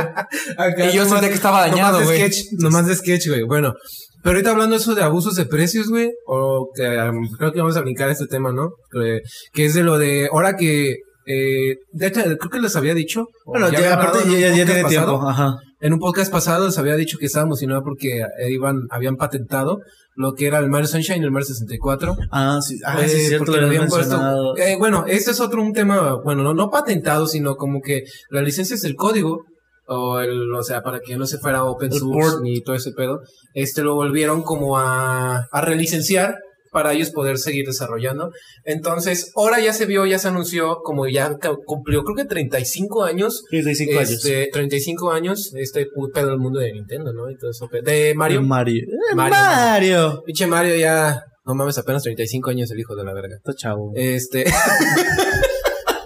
[0.57, 2.19] Acá Y yo nomás- sentía que estaba dañado, nomás güey.
[2.31, 3.41] sketch, nomás de sketch, güey.
[3.43, 3.73] Bueno,
[4.21, 7.75] pero ahorita hablando eso de abusos de precios, güey, o que um, creo que vamos
[7.77, 8.69] a brincar este tema, ¿no?
[8.91, 12.93] Que, que es de lo de ahora que eh, de hecho, creo que les había
[12.93, 13.25] dicho.
[13.45, 14.89] Bueno, ya, aparte ya, tiene pasado.
[14.89, 15.27] tiempo.
[15.27, 15.55] Ajá.
[15.85, 19.81] En un podcast pasado les había dicho que estaba emocionado porque eh, iban, habían patentado
[20.15, 22.15] lo que era el Mario Sunshine y el Mario 64.
[22.31, 25.61] Ah, sí, ah, sí, Eh, es cierto, lo habían puesto- eh, bueno, este es otro
[25.61, 29.43] un tema, bueno, no, no patentado, sino como que la licencia es el código,
[29.87, 33.19] o el, o sea, para que no se fuera open source ni todo ese pedo,
[33.53, 36.39] este lo volvieron como a, a relicenciar
[36.75, 38.31] para ellos poder seguir desarrollando.
[38.65, 43.45] Entonces, ahora ya se vio, ya se anunció, como ya cumplió, creo que 35 años
[43.49, 44.11] 35 años.
[44.11, 47.23] este, 35 años, este pedo del mundo de Nintendo, ¿no?
[47.71, 48.41] Pe- de Mario.
[48.41, 48.83] Mario.
[48.83, 49.35] Eh, Mario.
[49.37, 50.23] Mario.
[50.25, 53.37] Pinche Mario ya, no mames, apenas 35 años el hijo de la verga.
[53.37, 53.93] Está chavo.
[53.95, 54.43] Este,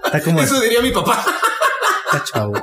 [0.05, 1.25] Está como, eso diría mi papá.
[2.05, 2.53] está chavo.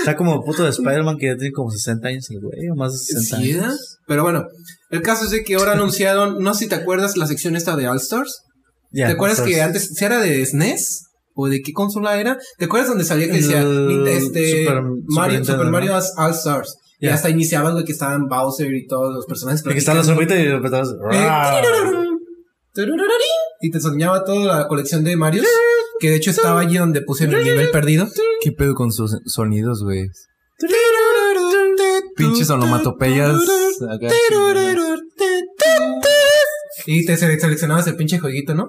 [0.00, 2.92] Está como puto de Spider-Man que ya tiene como 60 años el güey, o más
[2.92, 3.72] de 60 ¿Sí, años.
[3.74, 3.76] eh?
[4.06, 4.46] Pero bueno,
[4.90, 7.76] el caso es de que ahora anunciaron, no sé si te acuerdas la sección esta
[7.76, 8.42] de All Stars.
[8.92, 11.04] Ya, ¿Te acuerdas que antes, si era de SNES?
[11.34, 12.36] ¿O de qué consola era?
[12.58, 13.62] ¿Te acuerdas donde salía que decía
[14.08, 15.66] este, Super- Mario, Super.
[15.66, 16.76] Mario All Stars?
[16.98, 19.62] Y hasta iniciaban güey, que estaban Bowser y todos los personajes.
[19.62, 20.02] que la platicando.
[20.04, 20.92] sorbita y de repente vas-
[23.62, 25.46] Y te soñaba toda la colección de Marios.
[26.00, 28.08] Que de hecho estaba allí donde pusieron el nivel perdido.
[28.42, 30.06] ¿Qué pedo con sus sonidos, güey?
[32.16, 33.36] Pinches onomatopeyas.
[36.86, 38.68] Y te sele- seleccionabas el pinche jueguito, ¿no?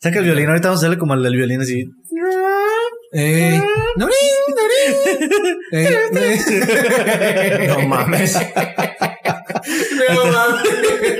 [0.00, 1.84] Saca el violín, ahorita vamos a hacerle como el del violín así.
[3.12, 3.62] Eh,
[3.96, 4.14] Nori,
[4.56, 4.82] Nori.
[5.72, 7.66] Eh, eh.
[7.68, 8.36] No mames.
[10.14, 10.62] No mames.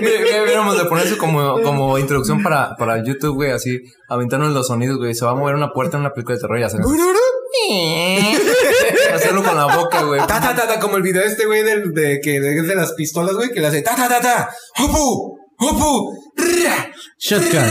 [0.01, 4.99] Deberíamos de poner eso como, como introducción para, para YouTube, güey, así, aventarnos los sonidos,
[4.99, 5.15] güey.
[5.15, 6.81] Se va a mover una puerta en una película de terror y hacer
[9.15, 10.21] Hacerlo con la boca, güey.
[10.21, 12.93] Ta, ta, ta, ta, como el video este, güey, del, de, que, de, de las
[12.93, 17.65] pistolas, güey, que le hace ta, ta, ta, ta, hopu, hopu, ra, Shotgun.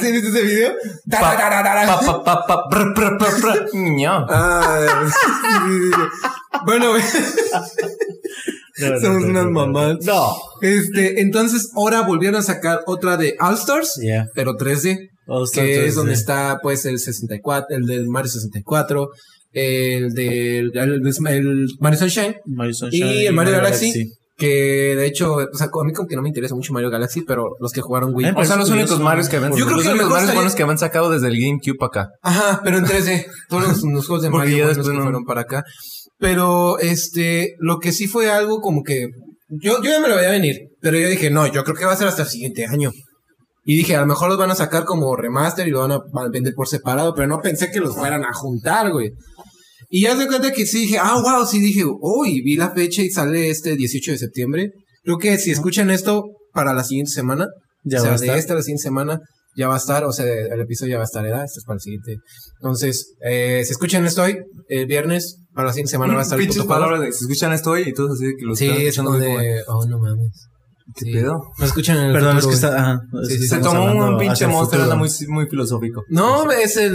[0.00, 0.72] ¿Sí viste ese video?
[1.10, 1.88] Ta, ta, ta, ta, ta, ta.
[2.00, 3.68] Pa, pa, pa, pa, brr, brr, brr, brr.
[3.74, 4.26] Ño.
[5.66, 6.02] Sí, sí, sí.
[6.64, 6.92] Bueno,
[9.00, 9.96] somos unas mamás.
[10.04, 10.36] No.
[10.60, 14.26] Este, entonces ahora volvieron a sacar otra de All Stars, Yeah.
[14.34, 15.96] pero 3D, All Star que es 3D.
[15.96, 19.08] donde está, pues, el 64, el del Mario 64,
[19.52, 25.34] el del el, el Mario Sunshine, Mario Sunshine y el Mario Galaxy, que de hecho,
[25.36, 27.80] o sea, a mí como que no me interesa mucho Mario Galaxy, pero los que
[27.80, 28.26] jugaron Wii.
[28.26, 30.54] Eh, O sea, los únicos Marios que habían, Yo creo los que me Marios buenos
[30.54, 32.10] que habían sacado desde el GameCube acá.
[32.22, 33.26] Ajá, pero en 3D.
[33.48, 35.02] Todos los, los juegos de Mario ya después que no.
[35.02, 35.64] fueron para acá.
[36.18, 39.08] Pero, este, lo que sí fue algo como que...
[39.48, 41.92] Yo, yo ya me lo veía venir, pero yo dije, no, yo creo que va
[41.92, 42.90] a ser hasta el siguiente año.
[43.64, 46.00] Y dije, a lo mejor los van a sacar como remaster y lo van a
[46.30, 49.10] vender por separado, pero no pensé que los fueran a juntar, güey.
[49.88, 53.02] Y ya se cuenta que sí dije, ah, wow, sí dije, uy, vi la fecha
[53.02, 54.72] y sale este 18 de septiembre.
[55.04, 57.46] Creo que si escuchan esto para la siguiente semana,
[57.84, 58.38] Ya o sea, va a de estar.
[58.38, 59.20] esta a la siguiente semana
[59.56, 61.44] ya va a estar, o sea, el episodio ya va a estar, ¿verdad?
[61.44, 62.16] Esto es para el siguiente.
[62.60, 66.38] Entonces, eh, si escuchan esto hoy, el viernes, para la siguiente semana va a estar
[66.38, 68.80] el puto palabras de, si escuchan esto hoy y todos así que lo Sí, están
[68.82, 70.48] es escuchando como muy de, oh, no mames.
[70.94, 71.12] ¿Qué Sí.
[71.12, 71.40] pedo?
[71.58, 72.74] No escuchan el Perdón, es futuro, que güey.
[72.76, 72.90] está.
[72.90, 74.82] Ajá, Sí, es que sí, Se tomó un pinche futuro.
[74.84, 76.04] anda muy, muy filosófico.
[76.08, 76.94] No, es el...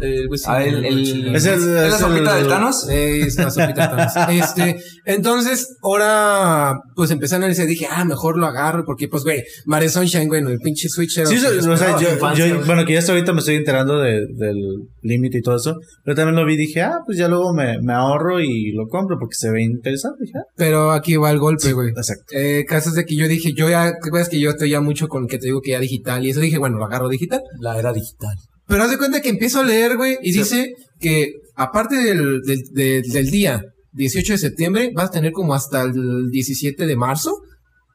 [0.00, 2.88] el, Ah, el, el, Es el- ¿Es la es sopita el- de Thanos?
[2.90, 4.12] Eh, es la sopita de Thanos.
[4.30, 4.76] Este,
[5.06, 9.88] entonces, ahora, pues empecé a analizar, dije, ah, mejor lo agarro, porque, pues, güey, Mario
[9.90, 12.92] Sunshine, güey, el pinche Switch era Sí, que o sea, yo, infancia, yo- bueno, que
[12.94, 14.56] ya hasta ahorita me estoy enterando de- del
[15.02, 17.80] límite y todo eso, pero también lo vi y dije, ah, pues ya luego me,
[17.82, 20.18] me ahorro y lo compro porque se ve interesante.
[20.24, 21.88] Dije, ah, Pero aquí va el golpe, güey.
[21.90, 22.24] exacto.
[22.34, 25.08] Eh, casos de que yo dije, yo ya, ¿te acuerdas que yo estoy ya mucho
[25.08, 26.24] con que te digo que ya digital?
[26.24, 27.40] Y eso dije, bueno, lo agarro digital.
[27.60, 28.34] La era digital.
[28.66, 32.60] Pero haz de cuenta que empiezo a leer, güey, y dice que aparte del, del,
[32.72, 33.60] del- del día
[33.92, 37.32] 18 de septiembre, vas a tener como hasta el 17 de marzo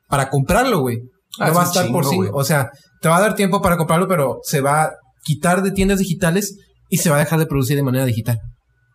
[0.09, 0.99] para comprarlo, güey.
[1.39, 2.17] Ah, no va a estar por sí.
[2.33, 2.69] O sea,
[3.01, 4.91] te va a dar tiempo para comprarlo, pero se va a
[5.23, 6.55] quitar de tiendas digitales
[6.89, 8.37] y se va a dejar de producir de manera digital.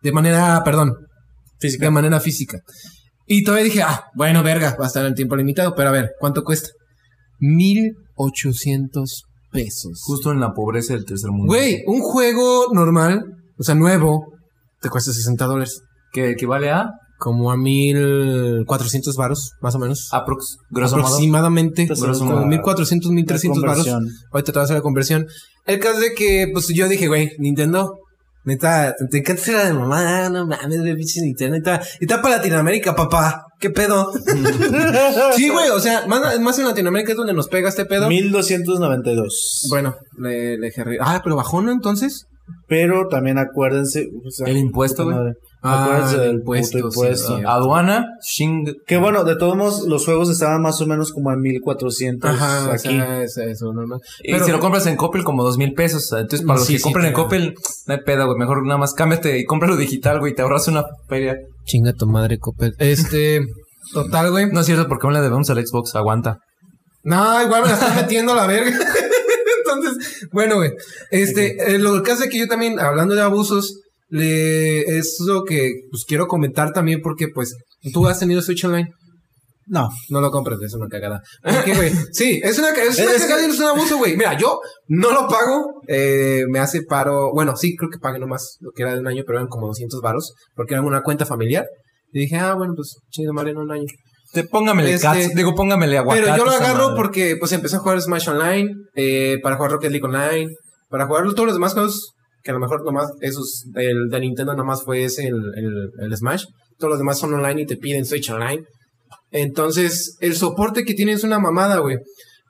[0.01, 0.93] De manera, perdón,
[1.59, 1.85] Física.
[1.85, 2.59] de manera física.
[3.25, 6.11] Y todavía dije, ah, bueno, verga, va a estar en tiempo limitado, pero a ver,
[6.19, 6.69] ¿cuánto cuesta?
[7.39, 10.01] 1800 pesos.
[10.05, 11.45] Justo en la pobreza del tercer mundo.
[11.53, 13.23] Güey, un juego normal,
[13.57, 14.33] o sea, nuevo,
[14.81, 15.81] te cuesta 60 dólares.
[16.11, 20.09] Que equivale a Como a 1400 varos, más o menos.
[20.11, 21.07] aprox, grosso modo.
[21.07, 21.83] Aproximadamente.
[21.83, 23.87] Entonces, Grosso la- modo, 1400, 1300 la varos.
[23.87, 25.27] Ahorita te vas a hacer la conversión.
[25.65, 27.97] El caso de que, pues yo dije, güey, Nintendo.
[28.45, 31.55] Neta, te encanta ser la de mamá, no mames, güey, pinche Nintendo.
[31.55, 33.45] Neta, y está para Latinoamérica, papá.
[33.59, 34.11] ¿Qué pedo?
[35.35, 38.09] sí, güey, o sea, más, más en Latinoamérica es donde nos pega este pedo.
[38.09, 39.67] 1292.
[39.69, 41.71] Bueno, le, le ah, pero bajó, ¿no?
[41.71, 42.25] Entonces.
[42.67, 44.07] Pero también acuérdense.
[44.25, 45.33] o sea, El impuesto, güey.
[45.65, 47.37] Ah, del impuesto, sí, impuesto.
[47.37, 47.43] sí.
[47.45, 48.65] Aduana, Shing.
[48.85, 52.65] Que bueno, de todos modos, los juegos estaban más o menos como a 1400 Ajá,
[52.73, 52.89] aquí.
[52.89, 53.99] o sea, es eso, normal.
[54.23, 56.11] Y Pero- si lo compras en Coppel, como dos mil pesos.
[56.11, 57.55] Entonces, para los Sí, que sí, compren en Coppel,
[57.87, 58.37] no hay pedo, güey.
[58.37, 60.35] Mejor nada más cámbiate y cómpralo digital, güey.
[60.35, 61.37] Te ahorras una feria.
[61.65, 62.73] Chinga tu madre, Copel.
[62.79, 63.39] Este,
[63.93, 64.47] total, güey.
[64.51, 65.95] No es cierto, porque aún le debemos al Xbox.
[65.95, 66.39] Aguanta.
[67.03, 68.71] No, igual me la están metiendo a la verga.
[69.65, 70.71] Entonces, bueno, güey.
[71.11, 73.79] Este, eh, lo que hace que yo también, hablando de abusos,
[74.13, 77.55] le, es lo que pues quiero comentar también porque, pues,
[77.91, 78.87] tú has tenido Switch Online.
[79.65, 79.89] No.
[80.09, 81.19] No lo compres, es una cagada.
[81.41, 81.91] ¿Por qué, güey?
[82.11, 84.15] Sí, es una, es una Es cagada y es un abuso, güey.
[84.15, 85.81] Mira, yo no lo pago.
[85.87, 87.31] Eh, me hace paro.
[87.33, 89.65] Bueno, sí, creo que pagué nomás lo que era de un año, pero eran como
[89.65, 91.65] 200 varos porque era una cuenta familiar.
[92.11, 93.85] Y dije, ah, bueno, pues chido, madre, en un año.
[94.31, 95.33] Te, póngamele Este, cats.
[95.33, 96.23] Digo, póngamele aguacate.
[96.23, 96.95] Pero yo lo agarro madre.
[96.97, 100.51] porque pues empecé a jugar Smash Online, eh, para jugar Rocket League Online,
[100.89, 104.53] para jugar todos los demás juegos, que a lo mejor nomás esos, el de Nintendo
[104.53, 106.45] nomás fue ese, el, el, el Smash.
[106.77, 108.65] Todos los demás son online y te piden Switch Online.
[109.31, 111.97] Entonces, el soporte que tiene es una mamada, güey.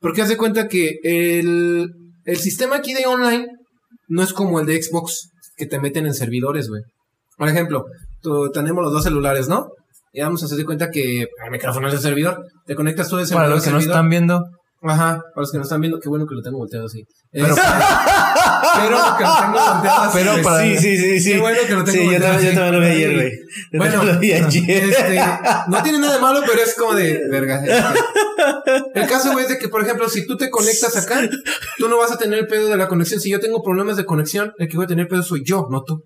[0.02, 1.88] Porque haz de cuenta que el,
[2.26, 3.48] el sistema aquí de online
[4.08, 6.82] no es como el de Xbox, que te meten en servidores, güey.
[7.38, 7.86] Por ejemplo,
[8.22, 9.70] tú, tenemos los dos celulares, ¿no?
[10.12, 12.46] Y vamos a hacer de cuenta que el micrófono es el servidor.
[12.66, 14.44] Te conectas tú de Para servidor a los que no están viendo,
[14.86, 17.04] Ajá, para los que nos están viendo, qué bueno que lo tengo volteado así.
[17.32, 17.62] Pero- Este,
[18.76, 20.12] pero que lo tengo volteado así.
[20.18, 20.44] Pero güey.
[20.44, 21.32] para- Sí, sí, sí, sí.
[21.34, 22.56] Qué bueno que lo tengo Sí, yo volteado yo así.
[22.56, 23.32] también lo vi ayer, güey.
[23.72, 24.84] Yo Bueno, lo vi ayer.
[24.84, 25.22] este,
[25.68, 27.62] no tiene nada de malo, pero es como de verga.
[27.64, 29.00] este.
[29.02, 31.22] El caso, güey, es de que, por ejemplo, si tú te conectas acá,
[31.78, 33.20] tú no vas a tener el pedo de la conexión.
[33.22, 35.84] Si yo tengo problemas de conexión, el que voy a tener pedo soy yo, no
[35.84, 36.04] tú.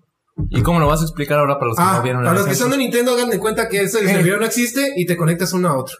[0.50, 2.38] ¿Y cómo lo vas a explicar ahora para los que Ah, no vieron para el
[2.38, 5.16] los que son de Nintendo, hagan de cuenta que ese servidor no existe y te
[5.16, 5.96] conectas uno a otro.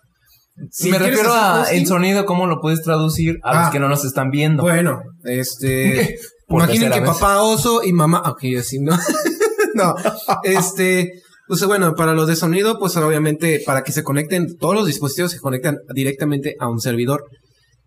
[0.70, 3.70] Si Me refiero a en sonido, ¿cómo lo puedes traducir a los Ah.
[3.70, 4.62] que no nos están viendo?
[4.62, 6.16] Bueno, este.
[6.48, 7.10] Imaginen que vez.
[7.10, 8.22] papá oso y mamá.
[8.26, 8.96] Ok, así no.
[9.74, 9.94] no.
[10.42, 11.10] Este.
[11.46, 15.32] Pues bueno, para los de sonido, pues obviamente para que se conecten, todos los dispositivos
[15.32, 17.24] se conectan directamente a un servidor.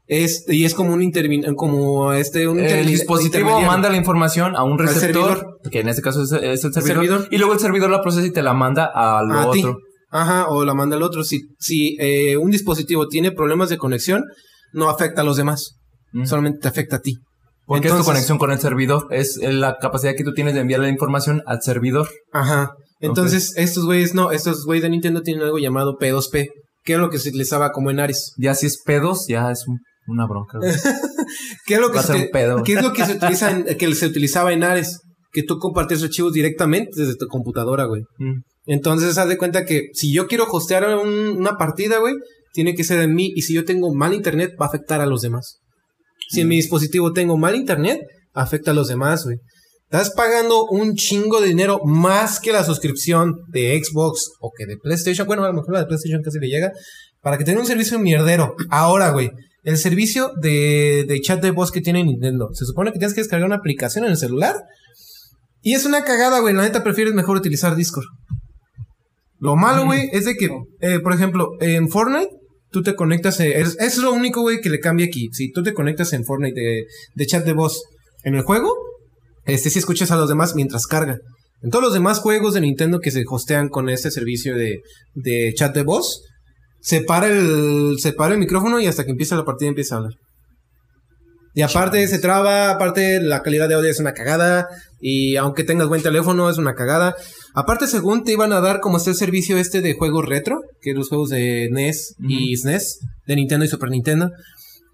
[0.08, 1.12] Es, y es como un
[1.56, 6.02] como este, un el dispositivo manda la información a un Al receptor, que en este
[6.02, 7.28] caso es, es el, servidor, servidor.
[7.32, 9.64] y luego el servidor la procesa y te la manda a lo a ti.
[10.12, 11.24] Ajá, o la manda al otro.
[11.24, 14.24] Si, si eh, un dispositivo tiene problemas de conexión,
[14.74, 15.78] no afecta a los demás.
[16.12, 16.26] Mm.
[16.26, 17.16] Solamente te afecta a ti.
[17.66, 20.60] Porque es tu Entonces- conexión con el servidor, es la capacidad que tú tienes de
[20.62, 22.10] enviar la información al servidor.
[22.34, 22.72] Ajá.
[23.00, 26.50] Entonces, estos güeyes no, estos güeyes de Nintendo tienen algo llamado P2P,
[26.84, 28.34] que es lo que se utilizaba como en Ares.
[28.38, 30.60] Ya si es pedos, ya es un- una bronca.
[31.66, 32.30] ¿Qué es lo que, se.
[32.66, 35.00] ¿qué es lo que se utiliza en- que se utilizaba en Ares?
[35.32, 38.02] Que tú compartías archivos directamente desde tu computadora, güey.
[38.18, 38.42] Mm.
[38.66, 42.16] Entonces, haz de cuenta que si yo quiero hostear un- una partida, güey,
[42.54, 43.32] tiene que ser en mí.
[43.36, 45.60] Y si yo tengo mal internet, va a afectar a los demás.
[46.30, 48.00] Si en mi dispositivo tengo mal internet,
[48.34, 49.38] afecta a los demás, güey.
[49.84, 54.78] Estás pagando un chingo de dinero más que la suscripción de Xbox o que de
[54.78, 55.28] PlayStation.
[55.28, 56.72] Bueno, a lo mejor la de PlayStation casi le llega.
[57.22, 58.56] Para que tenga un servicio mierdero.
[58.70, 59.32] Ahora, güey.
[59.64, 62.50] El servicio de, de chat de voz que tiene Nintendo.
[62.54, 64.56] Se supone que tienes que descargar una aplicación en el celular.
[65.62, 66.54] Y es una cagada, güey.
[66.54, 68.06] La neta prefieres mejor utilizar Discord.
[69.40, 70.50] Lo malo, güey, es de que,
[70.82, 72.30] eh, por ejemplo, en Fortnite,
[72.70, 75.30] tú te conectas, eh, es, es lo único, güey, que le cambia aquí.
[75.34, 76.86] Si tú te conectas en Fortnite de,
[77.16, 77.82] de chat de voz
[78.24, 78.72] en el juego,
[79.46, 81.18] este sí escuchas a los demás mientras carga.
[81.64, 84.82] En todos los demás juegos de Nintendo que se hostean con este servicio de,
[85.14, 86.24] de chat de voz,
[86.80, 89.98] se para el, se para el micrófono y hasta que empieza la partida empieza a
[90.00, 90.14] hablar.
[91.54, 94.68] Y aparte se traba, aparte la calidad de audio es una cagada,
[95.02, 97.16] y aunque tengas buen teléfono es una cagada.
[97.54, 100.92] Aparte según te iban a dar como está el servicio este de juegos retro, que
[100.92, 104.32] es los juegos de NES y SNES, de Nintendo y Super Nintendo.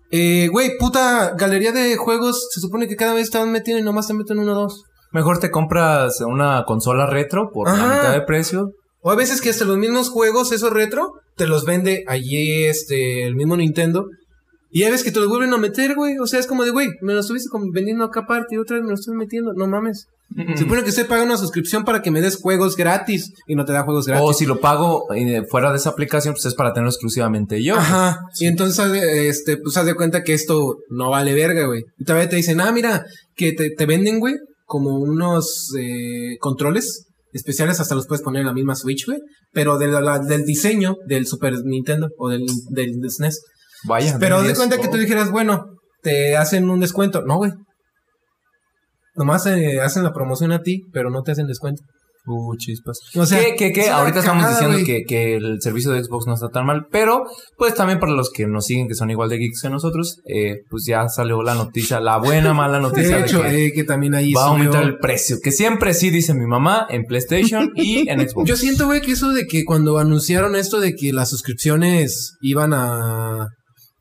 [0.09, 4.07] Eh, güey, puta galería de juegos, se supone que cada vez están metiendo y nomás
[4.07, 4.83] te meten uno o dos.
[5.11, 8.71] Mejor te compras una consola retro por la mitad de precio.
[9.01, 13.25] O a veces que hasta los mismos juegos, esos retro, te los vende allí este,
[13.25, 14.07] el mismo Nintendo.
[14.71, 16.17] Y ya ves que te los vuelven a meter, güey.
[16.19, 18.83] O sea, es como de, güey, me lo estuviste vendiendo acá aparte y otra vez
[18.83, 19.53] me lo estoy metiendo.
[19.53, 20.07] No mames.
[20.35, 23.63] Se supone que estoy pagando una suscripción para que me des juegos gratis y no
[23.63, 24.25] te da juegos gratis.
[24.27, 27.75] O si lo pago eh, fuera de esa aplicación, pues es para tenerlo exclusivamente yo.
[27.77, 28.19] Ajá.
[28.39, 31.85] Y entonces, este, pues haz de cuenta que esto no vale verga, güey.
[31.97, 33.05] Y todavía te dicen, ah, mira,
[33.35, 38.47] que te, te venden, güey, como unos eh, controles especiales, hasta los puedes poner en
[38.47, 39.19] la misma Switch, güey.
[39.53, 43.41] Pero de la- del diseño del Super Nintendo o del, del, del SNES.
[43.85, 44.17] Vaya.
[44.19, 45.65] Pero de cuenta que tú dijeras, bueno,
[46.01, 47.21] te hacen un descuento.
[47.21, 47.51] No, güey.
[49.15, 51.83] Nomás eh, hacen la promoción a ti, pero no te hacen descuento.
[52.29, 52.99] Uh, chispas.
[53.15, 55.91] O sea, que, que, que es una ahorita estamos cagada, diciendo que, que el servicio
[55.91, 57.23] de Xbox no está tan mal, pero
[57.57, 60.57] pues también para los que nos siguen, que son igual de geeks que nosotros, eh,
[60.69, 63.85] pues ya salió la noticia, la buena, mala noticia De de, hecho, que eh, que
[63.85, 67.71] también ahí va a aumentar el precio, que siempre sí dice mi mamá en PlayStation
[67.75, 68.45] y en Xbox.
[68.45, 72.73] Yo siento, güey, que eso de que cuando anunciaron esto de que las suscripciones iban
[72.73, 73.47] a...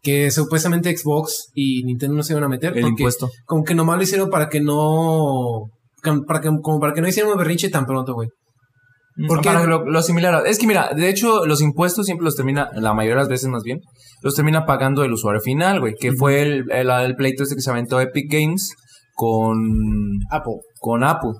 [0.06, 2.76] Que supuestamente Xbox y Nintendo no se iban a meter.
[2.76, 3.28] el porque impuesto.
[3.44, 5.64] Como que nomás lo hicieron para que no...
[6.28, 8.28] Para que, como para que no hicieran un berrinche tan pronto, güey.
[9.26, 9.48] ¿Por qué?
[9.48, 10.46] Para que lo, lo similar.
[10.46, 13.48] Es que mira, de hecho, los impuestos siempre los termina, la mayoría de las veces
[13.48, 13.80] más bien,
[14.22, 17.62] los termina pagando el usuario final, güey, que fue el, el, el pleito este que
[17.62, 18.76] se aventó Epic Games
[19.16, 19.56] con,
[20.30, 20.60] Apple.
[20.86, 21.32] Con Apple.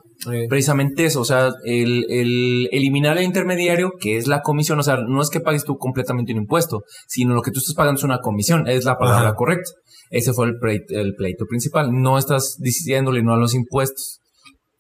[0.48, 4.96] Precisamente eso, o sea, el, el eliminar el intermediario, que es la comisión, o sea,
[4.96, 8.02] no es que pagues tú completamente un impuesto, sino lo que tú estás pagando es
[8.02, 9.36] una comisión, es la palabra Ajá.
[9.36, 9.70] correcta.
[10.10, 11.92] Ese fue el pleito, el pleito principal.
[11.92, 14.18] No estás diciéndole no a los impuestos.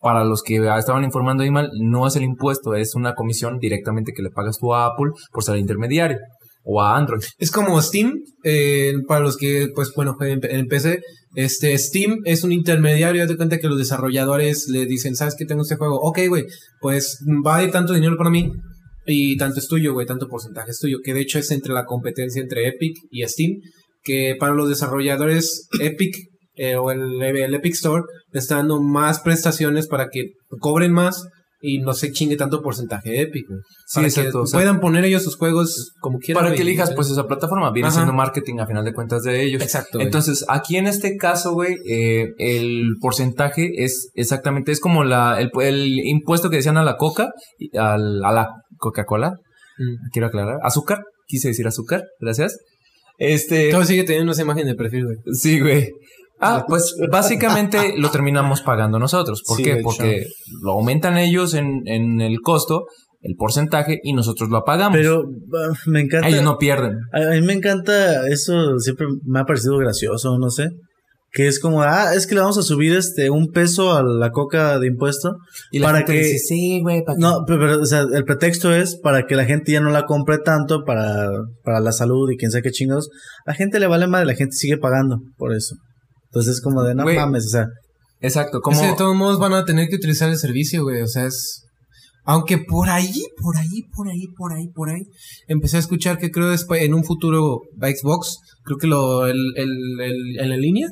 [0.00, 4.12] Para los que estaban informando ahí mal, no es el impuesto, es una comisión directamente
[4.12, 6.18] que le pagas tú a Apple por ser el intermediario
[6.68, 7.22] o a Android.
[7.38, 8.12] Es como Steam,
[8.42, 11.00] eh, para los que, pues bueno, jueguen en, PC.
[11.36, 13.22] Este, Steam es un intermediario.
[13.22, 16.00] Haz de cuenta que los desarrolladores le dicen, ¿sabes qué tengo este juego?
[16.00, 16.44] Ok, güey,
[16.80, 18.50] pues va a ir tanto dinero para mí
[19.06, 20.98] y tanto es tuyo, güey, tanto porcentaje es tuyo.
[21.04, 23.60] Que de hecho es entre la competencia entre Epic y Steam.
[24.02, 26.16] Que para los desarrolladores, Epic
[26.56, 28.02] eh, o el, el Epic Store
[28.32, 31.22] le está dando más prestaciones para que cobren más
[31.60, 33.60] y no se chingue tanto porcentaje de Epic, güey.
[33.86, 36.40] Sí, para exacto, que o sea, puedan poner ellos sus juegos como quieran.
[36.40, 36.56] Para güey.
[36.56, 37.96] que elijas pues esa plataforma, viene Ajá.
[37.96, 39.62] siendo marketing a final de cuentas de ellos.
[39.62, 40.00] Exacto.
[40.00, 45.50] Entonces, aquí en este caso, güey, eh, el porcentaje es exactamente, es como la, el,
[45.62, 47.30] el impuesto que decían a la coca,
[47.78, 48.48] a la
[48.78, 49.34] Coca-Cola,
[49.78, 50.08] Mm.
[50.10, 52.56] quiero aclarar, azúcar, quise decir azúcar, gracias.
[53.18, 55.16] Este, Todo sigue teniendo esa imagen de perfil, güey.
[55.34, 55.90] sí, güey.
[56.40, 59.42] Ah, pues básicamente lo terminamos pagando nosotros.
[59.46, 59.76] ¿Por Sí, qué?
[59.82, 60.26] Porque
[60.62, 62.86] lo aumentan ellos en, en el costo,
[63.22, 64.96] el porcentaje, y nosotros lo pagamos.
[64.98, 66.28] Pero ah, me encanta.
[66.28, 66.98] ellos no pierden.
[67.12, 70.68] A, a mí me encanta eso, siempre me ha parecido gracioso, no sé.
[71.32, 74.30] Que es como, ah, es que le vamos a subir este un peso a la
[74.30, 75.36] coca de impuesto.
[75.70, 76.18] Y la para gente que.
[76.20, 77.20] dice, sí, güey, ¿para qué?".
[77.20, 80.06] no, pero, pero, o sea, el pretexto es para que la gente ya no la
[80.06, 81.28] compre tanto para,
[81.62, 83.10] para la salud y quién sabe qué chingados.
[83.44, 85.76] La gente le vale madre, la gente sigue pagando por eso.
[86.36, 87.16] Entonces es como de, no Güey.
[87.16, 87.66] mames, o sea,
[88.20, 88.80] Exacto, Es como...
[88.80, 91.00] que de todos modos van a tener que utilizar el servicio, güey.
[91.02, 91.62] O sea, es.
[92.24, 95.02] Aunque por ahí, por ahí, por ahí, por ahí, por ahí.
[95.48, 99.70] Empecé a escuchar que creo después, en un futuro Xbox, creo que lo, el, el,
[100.00, 100.88] el- en la línea,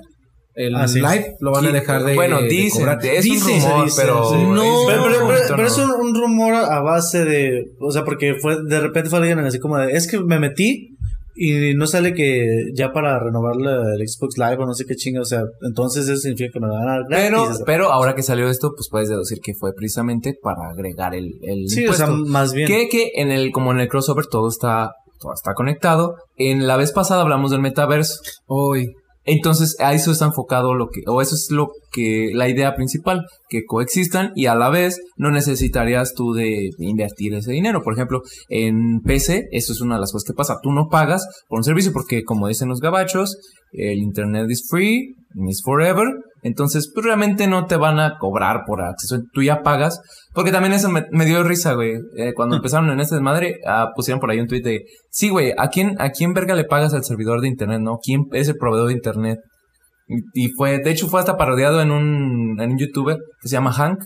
[0.54, 1.00] el Ah, sí.
[1.00, 2.14] live, lo van a dejar de.
[2.14, 3.04] bueno, de dicen, cobrar.
[3.04, 4.36] es un Dicen, rumor, dicen, pero- sí.
[4.36, 5.56] No, no, Pero, pero- pero- no.
[5.56, 9.18] pero es un, un rumor a base de, o sea, porque fue, de repente fue
[9.18, 10.93] alguien así como de, es que me metí
[11.36, 14.94] y no sale que ya para renovar la- el Xbox Live o no sé qué
[14.94, 17.26] chinga, o sea, entonces eso significa que me lo van a dar gratis.
[17.28, 17.64] Pero, o sea.
[17.66, 21.68] pero ahora que salió esto, pues puedes deducir que fue precisamente para agregar el, el
[21.68, 22.68] sí, o sea, más bien.
[22.68, 26.16] que, que en el, como en el crossover todo está, todo está conectado.
[26.36, 28.20] En la vez pasada hablamos del metaverso.
[28.46, 28.92] Hoy.
[29.24, 33.26] Entonces, a eso está enfocado lo que, o eso es lo que, la idea principal,
[33.48, 37.82] que coexistan y a la vez no necesitarías tú de invertir ese dinero.
[37.82, 40.58] Por ejemplo, en PC, eso es una de las cosas que pasa.
[40.62, 43.36] Tú no pagas por un servicio porque, como dicen los gabachos,
[43.72, 45.14] el internet is free,
[45.48, 46.06] is forever.
[46.44, 49.16] Entonces, pues realmente no te van a cobrar por acceso.
[49.32, 50.02] Tú ya pagas.
[50.34, 51.94] Porque también eso me, me dio risa, güey.
[52.18, 55.54] Eh, cuando empezaron en este desmadre, ah, pusieron por ahí un tweet de, sí, güey,
[55.56, 57.96] ¿a quién, ¿a quién verga le pagas al servidor de internet, no?
[57.96, 59.38] ¿Quién es el proveedor de internet?
[60.06, 63.54] Y, y fue, de hecho, fue hasta parodiado en un, en un youtuber que se
[63.54, 64.04] llama Hank.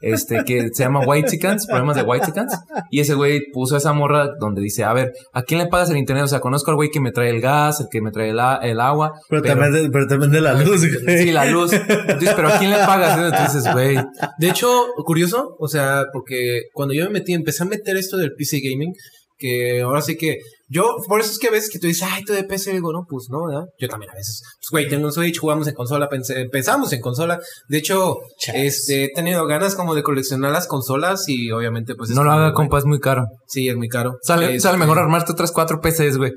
[0.00, 2.58] Este, que se llama White Chickens, problemas de White Chickens.
[2.90, 5.96] Y ese güey puso esa morra donde dice, a ver, ¿a quién le pagas el
[5.96, 6.24] internet?
[6.24, 8.40] O sea, conozco al güey que me trae el gas, el que me trae el,
[8.62, 9.12] el agua.
[9.28, 11.18] pero, también de, pero también de la luz, güey.
[11.18, 11.72] Sí, la luz.
[11.72, 13.18] Entonces, pero ¿a quién le pagas?
[13.18, 13.96] Entonces güey,
[14.38, 14.68] De hecho,
[15.04, 18.92] curioso, o sea, porque cuando yo me metí, empecé a meter esto del PC Gaming,
[19.38, 20.38] que ahora sí que
[20.68, 22.92] yo, por eso es que a veces que tú dices, ay, tú de PC, digo,
[22.92, 23.64] no, pues no, ¿verdad?
[23.78, 27.00] Yo también a veces, pues güey, tengo un Switch, jugamos en consola, pensé- pensamos en
[27.00, 27.40] consola.
[27.68, 28.56] De hecho, Chas.
[28.56, 32.10] este, he tenido ganas como de coleccionar las consolas y obviamente pues...
[32.10, 33.26] es no lo haga, compa, es muy caro.
[33.46, 34.18] Sí, es muy caro.
[34.22, 36.32] Sale, Este, sale mejor armarte otras cuatro PCs, güey.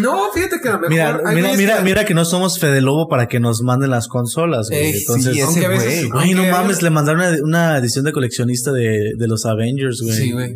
[0.00, 0.90] No, fíjate que a lo mejor...
[0.90, 4.08] Mira, mira, mira, que- mira que no somos Fede Lobo para que nos manden las
[4.08, 4.98] consolas, güey.
[4.98, 6.08] Entonces, sí, ese aunque a veces...
[6.10, 6.22] güey.
[6.28, 10.14] Ay, no mames, le mandaron una, una edición de coleccionista de, de los Avengers, güey.
[10.16, 10.54] Sí, güey.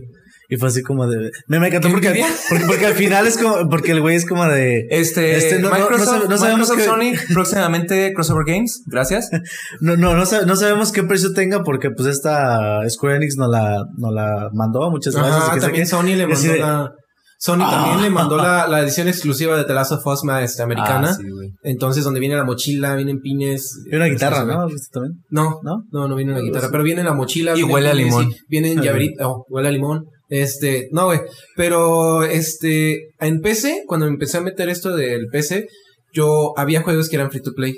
[0.50, 1.30] Y fue así como de.
[1.46, 3.68] Me, me encantó ¿Qué porque, porque, porque al final es como.
[3.68, 4.86] Porque el güey es como de.
[4.90, 6.04] Este, Este, no- no- no no
[6.38, 9.28] sabemos Microsoft que- Sony, próximamente Crossover Games, gracias.
[9.80, 13.50] No, no, no, sab- no sabemos qué precio tenga porque pues esta Square Enix nos
[13.50, 14.90] la, nos la mandó.
[14.90, 15.36] Muchas gracias.
[15.36, 15.86] Ajá, que también.
[15.86, 16.92] Sony le mandó la...
[17.40, 17.70] Sony Ah.
[17.70, 21.10] también le mandó la, la edición exclusiva de The Last of Us este, americana.
[21.10, 21.50] Ah, sí, güey.
[21.62, 23.84] Entonces, donde viene la mochila, vienen pines.
[23.88, 24.66] Y una guitarra, Este, ¿no?
[24.66, 25.12] ¿Viste también?
[25.30, 25.84] No, ¿No?
[25.92, 27.56] no, no viene una guitarra, pero viene la mochila.
[27.56, 28.32] Y huele a limón.
[28.48, 30.04] Vienen llaveritos, oh, huele a limón.
[30.28, 31.20] Este, no, güey.
[31.56, 35.68] Pero, este, en PC, cuando empecé a meter esto del PC,
[36.12, 37.74] yo había juegos que eran free to play.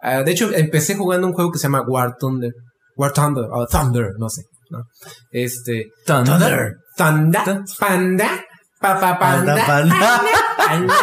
[0.00, 2.52] Ah, de hecho, empecé jugando un juego que se llama War Thunder.
[2.96, 4.42] War Thunder, o Thunder, no sé.
[4.70, 4.84] ¿no?
[5.30, 6.74] Este, Thunder.
[6.96, 8.44] Thunder, Panda,
[8.80, 10.22] Papa Panda, Panda, panda.
[10.56, 10.94] Panda.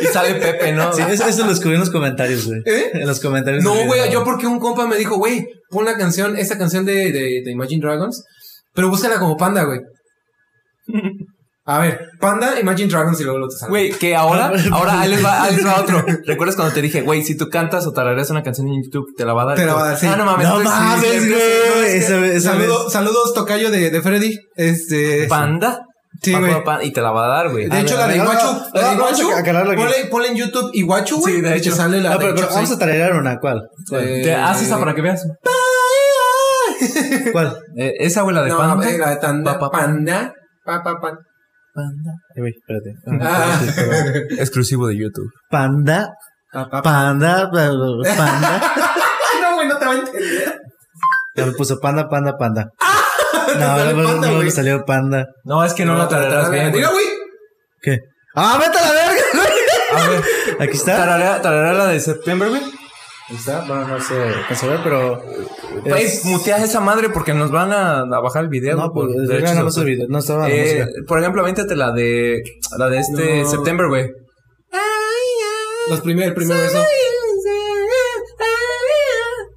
[0.00, 0.92] Y sale Pepe, ¿no?
[0.92, 2.60] Sí, eso, eso lo escribí en los comentarios, güey.
[2.66, 2.90] ¿Eh?
[2.94, 3.62] En los comentarios.
[3.62, 7.12] No, güey, yo porque un compa me dijo, güey, pon la canción, esta canción de,
[7.12, 8.24] de, de Imagine Dragons,
[8.74, 9.80] pero búscala como Panda, güey.
[11.66, 13.70] A ver, Panda, Imagine Dragons y luego lo te sale.
[13.70, 16.04] Güey, que ahora, ahora ahí les va, ahí les va otro.
[16.26, 19.24] ¿Recuerdas cuando te dije, güey, si tú cantas o tarareas una canción en YouTube, te
[19.24, 19.56] la va a dar?
[19.56, 20.06] Te la va a dar, sí.
[20.06, 20.46] Ah, no mames.
[20.46, 22.40] No mames, güey.
[22.42, 24.36] Saludo- saludos, tocayo de, de Freddy.
[24.56, 25.26] Este.
[25.26, 25.80] Panda.
[26.22, 26.52] Sí, güey.
[26.82, 27.68] y te la va a dar, güey.
[27.68, 29.30] De A hecho, la de Iguachu, la de Iguachu,
[29.76, 31.34] ponle, ponle en YouTube Iguachu, güey.
[31.36, 31.74] Sí, de hecho.
[31.74, 33.38] sale la No, de pero vamos a tararear una.
[33.40, 33.62] ¿Cuál?
[33.92, 35.26] Eh, haz esa para que veas.
[37.32, 37.56] ¿Cuál?
[37.76, 38.90] Eh, esa, güey, la de No, Panda.
[38.90, 39.78] eh, la de Tanda, Pa, pa, pa.
[39.80, 40.32] Panda,
[40.64, 41.10] pa, pa, pa.
[41.74, 42.12] Panda.
[42.34, 42.94] Espérate.
[43.20, 43.60] Ah.
[44.38, 45.28] Exclusivo de YouTube.
[45.50, 46.08] Panda,
[46.52, 46.82] Pa, pa, pa.
[46.82, 48.72] panda, panda.
[49.42, 50.60] No, güey, no te va a entender.
[51.36, 52.66] Ya me puso panda, panda, panda.
[53.58, 55.26] No, sale no, no, panda, no me salió panda.
[55.44, 56.70] No, es que no, la tarareas bien.
[56.70, 56.80] güey.
[56.80, 57.04] Diga, güey.
[57.82, 57.98] ¿Qué?
[58.36, 59.52] ¡Ah, vete a la verga, güey!
[60.04, 60.22] A ver,
[60.68, 60.96] Aquí está.
[60.96, 62.62] tararea, tararea la de September, güey.
[63.28, 63.60] Ahí está.
[63.66, 65.22] Bueno, no se alcanza a ver, pero.
[65.84, 68.76] Güey, es- muteas esa madre porque nos van a, a bajar el video.
[68.76, 70.06] No, pues por era derechos más el video.
[70.08, 72.42] No estaba Eh, por ejemplo, avéntate la de
[72.78, 73.48] la de este No.
[73.48, 74.10] September, güey.
[75.88, 76.82] Los primer, el primer verso.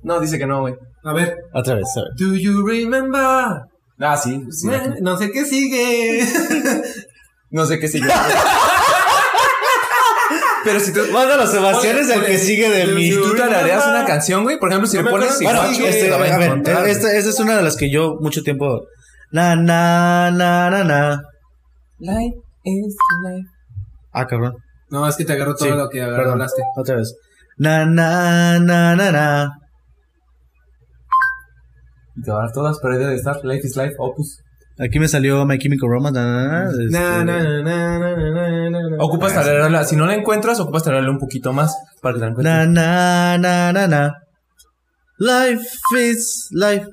[0.03, 0.76] No, dice que no, güey.
[1.03, 1.36] A ver.
[1.53, 2.09] Otra vez, a ver.
[2.18, 3.22] Do you remember?
[3.99, 4.68] Ah, sí, sí.
[5.01, 6.26] No sé qué sigue.
[7.49, 8.09] No sé qué sigue.
[10.68, 13.09] Pero si tú, Manda Sebastián del que sigue de mí.
[13.09, 16.89] si tú tarareas una canción, güey, por ejemplo, si le pones Bueno, Este, a ver,
[16.89, 18.82] esta, esta es una de las que yo mucho tiempo.
[19.32, 21.22] Na, na, na, na, na.
[21.99, 23.47] Life is life.
[24.11, 24.55] Ah, cabrón.
[24.89, 26.61] No, es que te agarró todo Sí, lo que agarró, hablaste.
[26.76, 27.15] Otra vez.
[27.57, 29.49] Na, na, na, na, na.
[32.24, 34.41] Te va a dar todas, pero debe de estar Life is life, Opus.
[34.80, 36.19] Aquí me salió My Chemical Romance.
[36.19, 38.97] Na, na, na, este, Na, na, na, na, na, na, na, na.
[38.99, 39.84] Ocupas tararearla.
[39.86, 42.55] Si no la encuentras, ocupas tararearla un poquito más para que la encuentres.
[42.69, 44.13] Na, na, na, na, na.
[45.17, 45.67] Life
[45.99, 46.86] is life.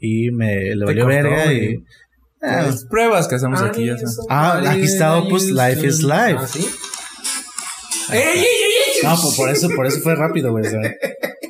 [0.00, 1.76] Y me le valió cortó, verga y.
[2.40, 3.90] Ah, Las pruebas que hacemos aquí
[4.28, 6.02] Ah, aquí está Opus, Life is.
[6.02, 6.36] Life.
[6.38, 6.68] Ah, ¿sí?
[9.02, 10.64] no, pues por eso, por eso fue rápido, güey.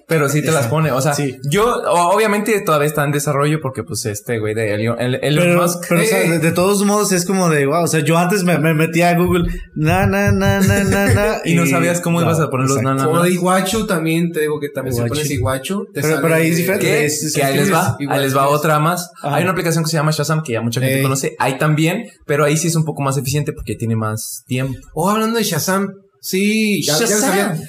[0.06, 0.08] O.
[0.08, 0.92] Pero sí te las pone.
[0.92, 1.36] O sea, Sí.
[1.50, 5.44] yo o- obviamente todavía está en desarrollo porque pues este güey de Elon, el, Elon
[5.44, 5.84] Pero, Musk.
[5.88, 6.30] pero, o sea, eh.
[6.30, 9.10] de, de todos modos es como de, wow, o sea, yo antes me, me metía
[9.10, 12.68] a Google, na, na, na, na, na, na, Y no sabías cómo ibas a poner
[12.68, 13.24] los na, na, Como na.
[13.24, 15.14] de Iguachu también, te digo que también si Iguachu.
[15.14, 15.84] pones Iguachu.
[15.86, 17.04] te Pero- sale- pero ahí es diferente.
[17.04, 19.10] Es- que ahí les va, igual, ahí les va otra más.
[19.22, 19.36] Ajá.
[19.36, 21.02] Hay una aplicación que se llama Shazam que ya mucha gente Ey.
[21.02, 21.34] conoce.
[21.40, 24.74] Hay también, pero ahí sí es un poco más eficiente porque tiene más tiempo.
[24.94, 25.88] Oh, hablando de Shazam.
[26.20, 27.20] Sí, ya, ya lo Shazam.
[27.20, 27.60] sabía.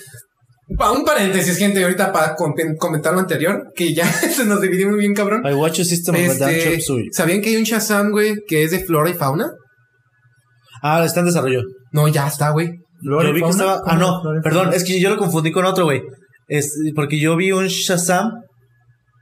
[0.70, 5.00] Un paréntesis, gente, ahorita para com- comentar lo anterior, que ya se nos dividió muy
[5.00, 5.42] bien, cabrón.
[5.46, 7.04] I watch a system of a damn Este.
[7.14, 9.50] ¿Sabían que hay un Shazam, güey, que es de flora y fauna?
[10.84, 11.62] Ah, está en desarrollo.
[11.94, 12.70] No, ya está, güey.
[13.02, 16.02] Yo vi que estaba, ah, no, perdón, es que yo lo confundí con otro, güey.
[16.48, 18.32] Es, porque yo vi un Shazam,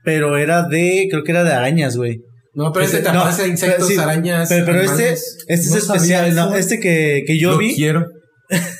[0.04, 2.18] pero era de, creo que era de arañas, güey.
[2.54, 4.48] No, pero este te no, aparece insectos, pero sí, arañas.
[4.48, 8.06] Pero, pero este, este No es especial, no, este que, que yo Lo vi, quiero.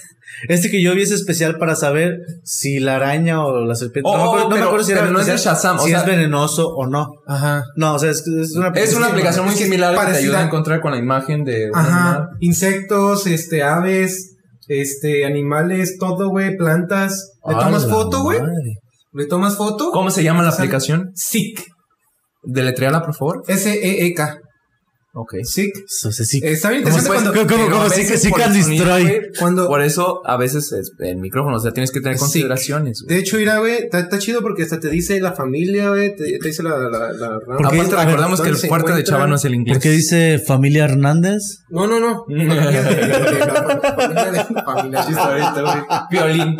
[0.49, 4.14] este que yo vi es especial para saber si la araña o la serpiente, no,
[4.14, 5.91] Oh, me acuerdo, no me pero- acuerdo si era no es de Shazam, o si
[5.91, 7.07] sea- es venenoso o no.
[7.26, 7.64] Ajá.
[7.76, 10.45] No, o sea, es, es una Es una aplicación muy similar que te ayuda a
[10.45, 12.28] encontrar con la imagen de Ajá.
[12.41, 14.34] Insectos, este, aves,
[14.68, 17.32] este, animales, todo, güey, plantas.
[17.47, 18.39] ¿Le ¡A tomas foto, güey?
[19.12, 19.91] ¿Le tomas foto?
[19.93, 21.12] ¿Cómo se llama la aplicación?
[21.14, 21.62] SICK.
[22.43, 23.43] Deletreala, por favor.
[23.49, 24.39] S-E-E-K.
[25.18, 25.32] Ok.
[25.44, 26.40] Sí, sí.
[26.44, 29.22] Está bien ¿Cómo interesante se- cuando, cómo- cómo sí- can destroy?
[29.38, 32.20] cuando, Por eso a veces es el micrófono, o sea, tienes que tener Sí.
[32.20, 33.00] consideraciones.
[33.02, 33.16] güey.
[33.16, 36.38] de hecho, mira, güey, está, está chido porque hasta te dice la familia, güey, te,
[36.38, 37.80] te dice la, la, la, ¿Por qué?
[37.80, 39.04] Aparte, recordamos que el ¿dónde se fuerte de?
[39.04, 39.78] Chava no es el inglés.
[39.78, 41.62] ¿Por qué dice familia Hernández?
[41.70, 42.26] No, no, no.
[44.66, 45.04] Familia.
[45.06, 45.78] Chistorete, güey.
[46.10, 46.56] Violín.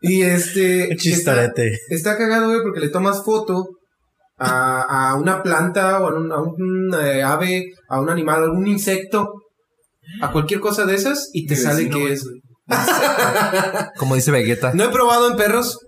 [0.00, 0.82] Y este.
[0.92, 1.78] está, Chistorete.
[1.88, 3.66] está cagado, güey, porque le tomas foto
[4.38, 8.44] a, a una planta o a un, a un, eh, ave, a un animal, a
[8.44, 9.32] algún insecto,
[10.22, 12.26] a cualquier cosa de esas y te Mi sale vecino, que es.
[13.98, 14.72] Como dice Vegeta.
[14.74, 15.78] No he probado en perros.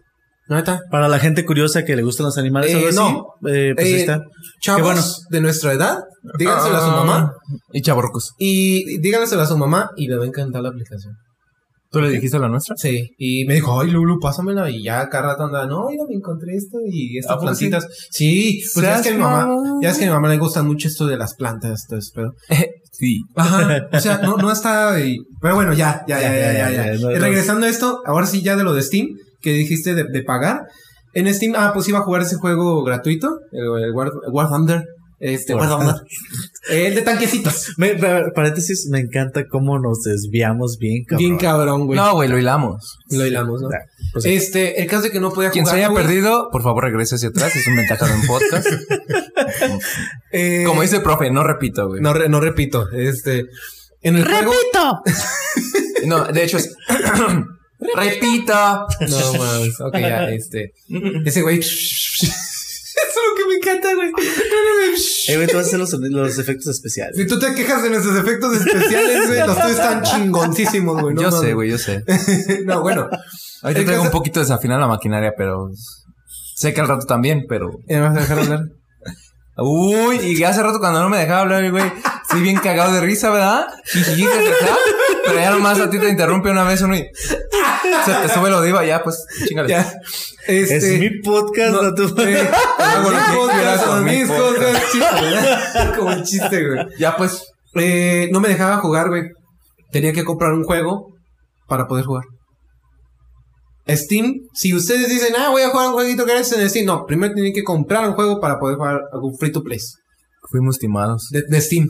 [0.49, 0.81] Neta.
[0.91, 3.27] Para la gente curiosa que le gustan los animales, Eh, así, no.
[3.47, 4.23] eh, pues ahí Eh, está.
[4.63, 5.03] Chavos bueno.
[5.29, 5.99] de nuestra edad,
[6.39, 7.33] díganselo a su mamá
[7.73, 8.33] Y chavorcos.
[8.39, 11.13] y díganselo a su mamá y le va a encantar la aplicación.
[11.91, 12.77] ¿Tú le dijiste la nuestra?
[12.77, 14.69] Sí, y me dijo, ay, Lulu, pásamela.
[14.71, 17.87] Y ya cada rato andaba, no, mira, me encontré esto y estas plantitas.
[18.11, 19.49] Sí, pues ya es que a mi mamá,
[19.81, 22.11] ya es que a mi mamá le gustan mucho esto de las plantas, todo eso,
[22.15, 22.33] pero.
[22.93, 23.23] sí.
[23.35, 24.97] Ajá, o sea, no, no está.
[25.41, 26.95] pero bueno, ya, ya, ya, ya, ya.
[26.95, 29.07] ya, regresando a esto, ahora sí ya de lo de Steam,
[29.41, 30.67] que dijiste de, pagar.
[31.15, 34.85] En Steam, ah, pues iba a jugar ese juego gratuito, el, el War, War Thunder.
[35.21, 35.97] Este, Thunder.
[36.71, 37.75] El de tanquecitos.
[37.77, 37.97] Me-
[38.35, 41.19] paréntesis, me encanta cómo nos desviamos bien, cabrón.
[41.19, 41.99] Bien cabrón, güey.
[41.99, 42.99] No, güey, lo hilamos.
[43.11, 43.69] Lo hilamos, ¿no?
[44.13, 44.35] Pues sí.
[44.35, 45.85] Este, el caso de que no podía Quien se jugar.
[45.85, 47.57] haya güey, perdido, por favor regrese hacia atrás.
[47.57, 48.67] Es un ventaja de un podcast.
[50.33, 52.01] eh, Como dice el profe, no repito, güey.
[52.01, 52.89] No, re- no repito.
[52.91, 53.47] Este.
[54.03, 54.53] En el juego.
[56.07, 56.75] No, de hecho es.
[57.97, 58.55] repito.
[59.09, 59.81] No mames.
[59.81, 60.73] Ok, ya, este.
[61.25, 61.61] Ese güey.
[62.99, 64.11] Eso es lo que me encanta, güey.
[65.29, 67.17] Eh, güey, tú vas a hacer los, los efectos especiales.
[67.17, 71.15] Si tú te quejas de nuestros efectos especiales, güey, los tuyos están chingoncísimos, güey.
[71.15, 71.47] No, yo mames.
[71.47, 72.05] sé, güey, yo sé.
[72.65, 73.09] no, bueno.
[73.63, 75.71] Ahorita El traigo un poquito desafinada la maquinaria, pero.
[76.55, 77.71] Sé que al rato también, pero.
[77.87, 78.61] ¿Me vas a dejar hablar?
[79.61, 81.93] Uy, y hace rato cuando no me dejaba hablar, güey,
[82.31, 83.67] sí bien cagado de risa, ¿verdad?
[85.29, 87.05] Pero ya nomás a ti te interrumpe una vez uno y
[88.05, 89.69] se te sube lo diva, ya pues, chingale.
[89.69, 89.93] Ya.
[90.47, 90.77] Este.
[90.77, 92.03] es mi podcast, no, eh, que
[94.05, 94.83] Mis cosas.
[94.91, 95.97] Chiste, ¿verdad?
[95.97, 96.87] Como el chiste, güey.
[96.99, 97.43] Ya pues,
[97.75, 99.25] Eh, no me dejaba jugar, güey.
[99.93, 101.13] Tenía que comprar un juego
[101.67, 102.25] para poder jugar.
[103.89, 107.33] Steam, si ustedes dicen, ah, voy a jugar un jueguito gratis en Steam, no, primero
[107.35, 109.79] tienen que comprar un juego para poder jugar algún free to play
[110.51, 111.29] Fuimos timados.
[111.31, 111.87] de, de Steam.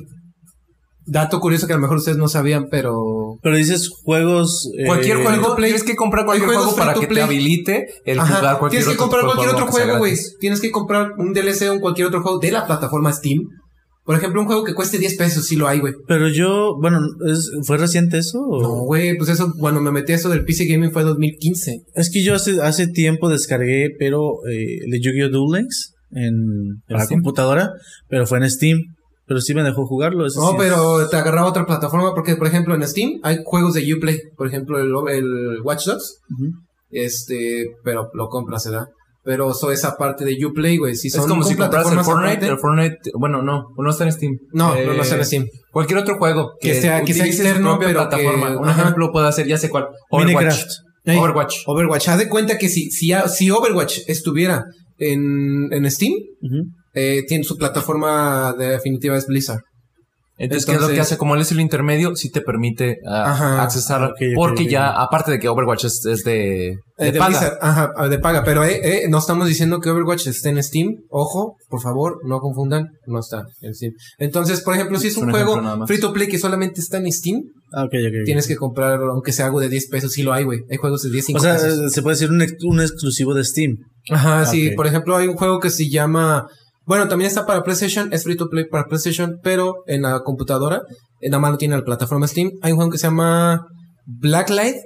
[1.10, 4.70] Dato curioso que a lo mejor ustedes no sabían, pero Pero dices juegos.
[4.78, 5.70] eh, Cualquier juego, play.
[5.70, 9.02] tienes que comprar cualquier juego para que te habilite el Ajá, jugar cualquier tienes que
[9.04, 10.14] otro comprar de cualquier otro juego, güey.
[10.40, 13.40] Tienes que comprar un DLC o cualquier otro juego de la plataforma Steam.
[14.04, 15.92] Por ejemplo, un juego que cueste 10 pesos, sí lo hay, güey.
[16.06, 16.98] Pero yo, bueno,
[17.30, 18.38] ¿es- ¿fue reciente eso?
[18.40, 21.82] o- No, güey, pues eso, cuando me metí a eso del PC Gaming fue 2015.
[21.94, 25.28] Es que yo hace, hace tiempo descargué, pero eh, el de Yu-Gi-Oh!
[25.28, 26.34] Duel Links en,
[26.88, 27.70] en la computadora,
[28.08, 28.78] pero fue en Steam.
[29.28, 30.26] Pero sí me dejó jugarlo.
[30.26, 30.56] ese No, sí.
[30.58, 34.18] pero te agarraba otra plataforma porque, por ejemplo, en Steam hay juegos de Uplay.
[34.36, 36.18] Por ejemplo, el, el Watch Dogs.
[36.90, 38.86] Este, pero lo compras, ¿verdad?
[39.24, 40.94] Pero eso esa parte de Uplay, güey.
[40.96, 44.04] Si son Es como si compraras el Fortnite, aparte- el Fortnite, bueno, no, no está
[44.04, 44.32] en Steam.
[44.52, 45.46] No, Eh, no, no está en Steam.
[45.70, 48.50] Cualquier otro juego Que sea- que sea utilice su externo, propia pero plataforma.
[48.52, 48.80] que- Un ajá.
[48.82, 49.88] ejemplo puede ser, ya sé cuál.
[50.10, 50.62] Overwatch.
[51.06, 51.56] Overwatch.
[51.66, 52.08] Overwatch.
[52.08, 54.64] Haz de cuenta que si, si, si Overwatch estuviera
[54.98, 56.12] en, en Steam,
[56.42, 56.62] Ujú.
[56.94, 59.60] Eh, tiene su plataforma definitiva es Blizzard.
[60.40, 61.16] Entonces, ¿qué es lo que hace?
[61.18, 63.62] Como él es el intermedio, sí te permite ah, Ajá.
[63.64, 64.04] accesar.
[64.04, 64.68] Ok, ok, porque ok.
[64.68, 67.28] ya, aparte de que Overwatch es, es de, Eh, de de paga.
[67.30, 68.44] Blizzard, ajá, ah, de paga.
[68.44, 70.90] Pero eh, eh, no estamos diciendo que Overwatch esté en Steam.
[71.10, 72.86] Ojo, por favor, no confundan.
[73.08, 73.94] No está en Steam.
[74.18, 77.10] Entonces, por ejemplo, si es un, un juego free to play que solamente está en
[77.10, 77.42] Steam,
[77.74, 77.86] Ah,
[78.24, 80.12] tienes que comprar, aunque sea algo de 10 pesos.
[80.12, 80.60] Sí lo hay, güey.
[80.70, 81.80] Hay juegos de 10, 5 O sea, pesos.
[81.80, 83.72] eh, se puede decir un, ex- un exclusivo de Steam.
[84.10, 84.68] Ajá, sí.
[84.68, 84.76] ok.
[84.76, 86.46] Por ejemplo, hay un juego que se llama.
[86.88, 90.80] Bueno, también está para PlayStation, es free to play para PlayStation, pero en la computadora,
[91.20, 92.52] en la mano tiene la plataforma Steam.
[92.62, 93.66] Hay un juego que se llama
[94.06, 94.76] Blacklight,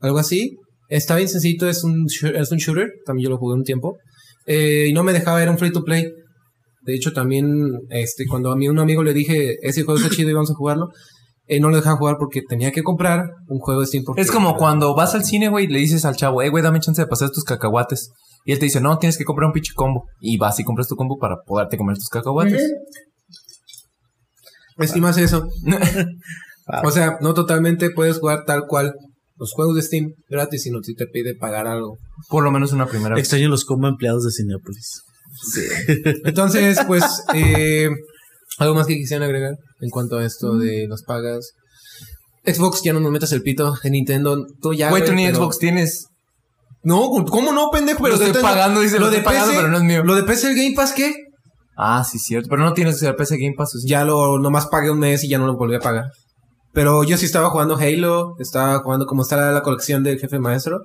[0.00, 0.56] algo así.
[0.88, 3.96] Está bien sencillo, es un, es un shooter, también yo lo jugué un tiempo.
[4.44, 6.04] Eh, y no me dejaba, era un free to play.
[6.84, 7.46] De hecho, también,
[7.90, 10.54] este, cuando a mí un amigo le dije, ese juego está chido y vamos a
[10.54, 10.88] jugarlo,
[11.46, 14.02] eh, no lo dejaba jugar porque tenía que comprar un juego de Steam.
[14.02, 16.64] Porque, Es como cuando vas al cine, güey, y le dices al chavo, eh, güey,
[16.64, 18.10] dame chance de pasar tus cacahuates.
[18.44, 20.04] Y él te dice, no, tienes que comprar un pinche combo.
[20.20, 22.72] Y vas y compras tu combo para poderte comer tus cacahuates.
[24.78, 25.46] Hace eso.
[26.84, 28.94] O sea, no totalmente puedes jugar tal cual
[29.36, 31.96] los juegos de Steam gratis, sino si te pide pagar algo.
[32.28, 33.24] Por lo menos una primera vez.
[33.24, 35.02] Extraño los como empleados de Cinepolis.
[36.24, 37.88] Entonces, pues, eh,
[38.58, 41.50] algo más que quisieran agregar en cuanto a esto de las pagas.
[42.44, 43.74] Xbox, ya no nos metas el pito.
[43.82, 44.90] En Nintendo, tú ya.
[44.90, 46.06] Güey, tú ni pero- Xbox tienes.
[46.84, 48.02] No, ¿cómo no, pendejo?
[48.02, 50.02] Pero Lo estoy pagando, dice, lo estoy pagando, pero no es mío.
[50.02, 51.14] Lo de PC el Game Pass, ¿qué?
[51.76, 52.48] Ah, sí, cierto.
[52.50, 53.82] Pero no tienes el PC Game Pass.
[53.86, 56.06] Ya lo, nomás pagué un mes y ya no lo volví a pagar.
[56.72, 60.38] Pero yo sí estaba jugando Halo, estaba jugando como está la, la colección del jefe
[60.38, 60.80] maestro,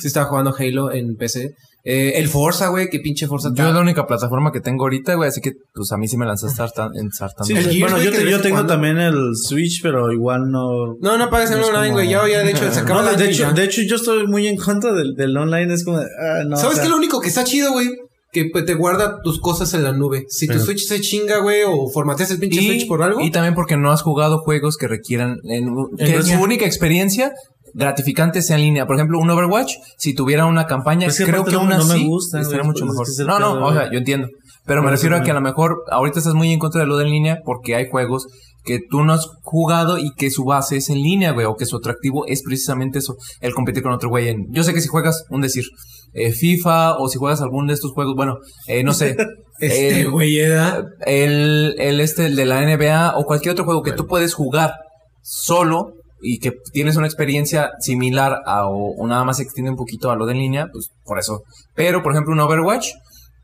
[0.00, 1.54] sí estaba jugando Halo en PC.
[1.84, 3.50] Eh, el Forza, güey, qué pinche Forza.
[3.54, 6.16] Yo es la única plataforma que tengo ahorita, güey, así que pues a mí sí
[6.16, 7.44] me lanzaste sartan- ensartando.
[7.44, 10.94] Sí, sí, bueno, yo, te- de yo tengo cuando- también el Switch, pero igual no.
[11.00, 12.08] No, no pagues el No online, como- güey.
[12.08, 13.52] Ya, ya, de hecho, No, de y hecho, ya.
[13.52, 15.74] de hecho, yo estoy muy en contra del, del online.
[15.74, 16.56] Es como, de, ah, no.
[16.56, 17.88] ¿Sabes o sea, qué lo único que está chido, güey?
[18.30, 20.24] Que pues, te guarda tus cosas en la nube.
[20.28, 23.20] Si tu Pero- Switch se chinga, güey, o formateas el pinche Switch por algo.
[23.20, 27.32] y también porque no has jugado juegos que requieran en- que su única experiencia
[27.74, 28.86] gratificante sea en línea.
[28.86, 31.94] Por ejemplo, un Overwatch, si tuviera una campaña, Pues creo que no- aún no me
[31.94, 33.06] así gusta, estaría mucho pues, mejor.
[33.08, 34.28] es No, no, o sea, yo entiendo.
[34.64, 36.96] Pero me refiero a que a lo mejor ahorita estás muy en contra de lo
[36.96, 38.26] de en línea porque hay juegos
[38.64, 41.66] que tú no has jugado y que su base es en línea, güey, o que
[41.66, 44.46] su atractivo es precisamente eso, el competir con otro güey en...
[44.52, 45.64] Yo sé que si juegas, un decir,
[46.12, 48.36] eh, FIFA o si juegas algún de estos juegos, bueno,
[48.68, 49.16] eh, no sé,
[49.58, 50.84] Este, el- güey, era.
[51.06, 54.74] el, el este, el de la NBA o cualquier otro juego que tú puedes jugar
[55.22, 59.76] solo y que tienes una experiencia similar a o, o nada más se extiende un
[59.76, 61.42] poquito a lo de en línea, pues por eso.
[61.74, 62.88] Pero, por ejemplo, un Overwatch,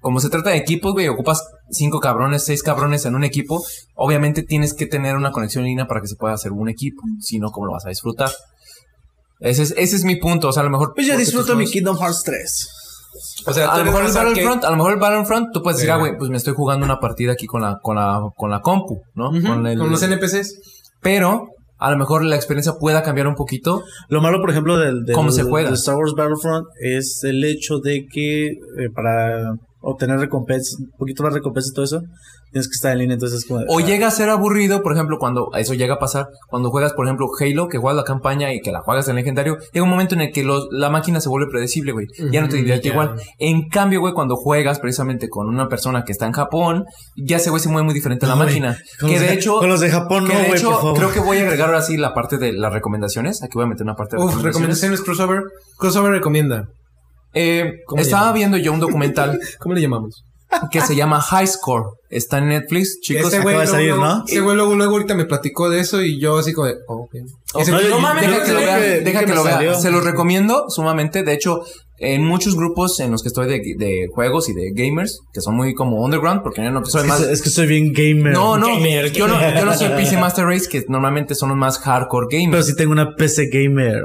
[0.01, 3.63] como se trata de equipos, güey, ocupas cinco cabrones, seis cabrones en un equipo,
[3.97, 7.03] obviamente tienes que tener una conexión en línea para que se pueda hacer un equipo,
[7.21, 8.31] si no, ¿cómo lo vas a disfrutar?
[9.41, 10.93] Ese es, ese es mi punto, o sea, a lo mejor...
[10.95, 12.69] Pues porque disfruto mi Kingdom Hearts 3.
[13.47, 14.13] O sea, a lo mejor el.
[14.13, 16.85] Battlefront, a lo mejor el Battlefront, tú puedes decir, ah, güey, pues me estoy jugando
[16.85, 19.31] una partida aquí con la, con la, con la compu, ¿no?
[19.31, 20.55] Ujú, con, el- con los NPCs.
[21.01, 21.47] Pero
[21.79, 23.83] a lo mejor la experiencia pueda cambiar un poquito.
[24.09, 25.69] Lo malo, por ejemplo, del, del- ¿Cómo se juega?
[25.71, 28.57] de Star Wars Battlefront es el hecho de que eh,
[28.95, 32.03] para obtener recompensas, un poquito más recompensa y todo eso,
[32.51, 33.15] tienes que estar en línea.
[33.15, 33.61] Entonces, como.
[33.69, 36.93] O ah, llega a ser aburrido, por ejemplo, cuando eso llega a pasar, cuando juegas,
[36.95, 39.91] por ejemplo, Halo, que juegas la campaña y que la juegas en legendario, llega un
[39.91, 42.07] momento en el que los- la máquina se vuelve predecible, güey.
[42.31, 42.93] Ya no te divierte ya.
[42.95, 43.21] igual.
[43.39, 46.85] En cambio, güey, cuando juegas precisamente con una persona que está en Japón,
[47.17, 48.77] ya ese güey se mueve muy diferente a la máquina.
[48.99, 50.71] con Que los de de- hecho, Con los de Japón, que no, de güey, hecho,
[50.71, 50.97] por favor.
[50.99, 53.43] creo que voy a agregar ahora sí la parte de las recomendaciones.
[53.43, 55.43] Aquí voy a meter una parte de Uf, recomendaciones crossover.
[55.77, 56.67] Crossover recomienda.
[57.41, 60.25] Eh, ¿Cómo le estaba viendo yo un documental ¿Cómo le llamamos?
[60.73, 61.85] que se llama High Score.
[62.09, 63.27] Está en Netflix, chicos.
[63.35, 64.25] Ese güey acaba de luego, salir, luego- ¿no?
[64.27, 67.03] Ese güey luego, luego ahorita me platicó de eso y yo así como de, oh,
[67.03, 67.15] ok.
[67.61, 69.55] Ese no, mames, Deja que lo vea, que- vi deja que que me lo vea.
[69.57, 69.75] salió.
[69.79, 71.23] Se los recomiendo sumamente.
[71.23, 71.61] De hecho,
[71.99, 75.55] en muchos grupos en los que estoy de, de juegos y de gamers, que son
[75.55, 77.21] muy como underground, porque yo no soy Es más...
[77.21, 78.33] es que soy bien gamer.
[78.33, 81.59] No, no, Gamer, yo no, yo no soy PC Master Race, que normalmente son los
[81.59, 82.67] más hardcore Pero gamers.
[82.69, 84.01] sí tengo una PC gamer.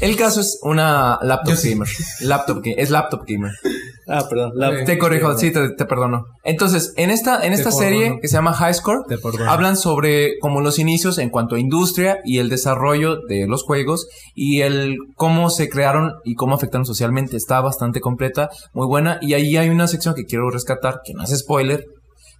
[0.00, 1.70] El caso es una laptop Yo sí.
[1.70, 1.88] gamer.
[2.20, 3.52] Laptop es laptop gamer.
[4.10, 4.52] Ah, perdón.
[4.54, 6.24] la- Te corrijo, sí, te, te perdono.
[6.42, 8.20] Entonces, en esta, en esta serie perdono.
[8.22, 9.02] que se llama High Score,
[9.46, 14.06] hablan sobre como los inicios en cuanto a industria y el desarrollo de los juegos
[14.34, 17.36] y el cómo se crearon y cómo afectaron socialmente.
[17.36, 19.18] Está bastante completa, muy buena.
[19.20, 21.84] Y ahí hay una sección que quiero rescatar, que no es spoiler,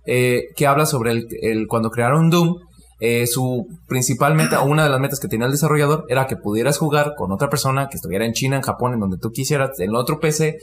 [0.07, 2.55] eh, que habla sobre el, el cuando crearon Doom.
[3.01, 6.37] Eh, su principal meta o una de las metas que tenía el desarrollador era que
[6.37, 9.79] pudieras jugar con otra persona que estuviera en China, en Japón, en donde tú quisieras,
[9.79, 10.59] en otro PC,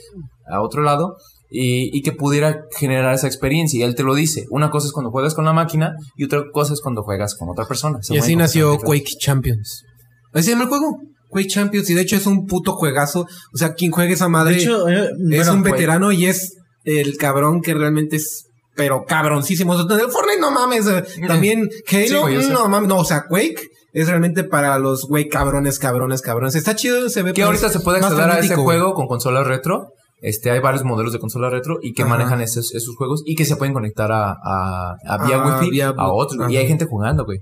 [0.46, 1.16] a otro lado,
[1.50, 3.80] y, y que pudiera generar esa experiencia.
[3.80, 4.44] Y él te lo dice.
[4.50, 7.48] Una cosa es cuando juegas con la máquina y otra cosa es cuando juegas con
[7.48, 8.02] otra persona.
[8.02, 9.84] Se Y así nació Quake Champions.
[10.32, 10.98] Así se llama el juego.
[11.28, 11.88] Quake Champions.
[11.90, 13.26] Y de hecho es un puto juegazo.
[13.54, 15.72] O sea, quien juegue esa madre De hecho, eh, es bueno, un Quake.
[15.72, 18.45] veterano y es el cabrón que realmente es.
[18.76, 19.72] Pero cabroncísimo.
[19.72, 20.86] O sea, Fortnite no mames.
[20.86, 22.88] eh, También Sí, Halo, güey, no mames.
[22.88, 26.54] No, o sea, Quake es realmente para los güey cabrones, cabrones, cabrones.
[26.54, 27.30] Está chido, se ve.
[27.32, 29.88] Que pues, ahorita se puede acceder a ese juego con consolas retro.
[30.20, 32.10] Este, hay varios modelos de consola retro y que Ajá.
[32.10, 35.70] manejan esos, esos juegos y que se pueden conectar a, a, a vía Ah, wifi
[35.70, 36.50] vía a otros.
[36.50, 37.38] Y hay gente jugando, güey.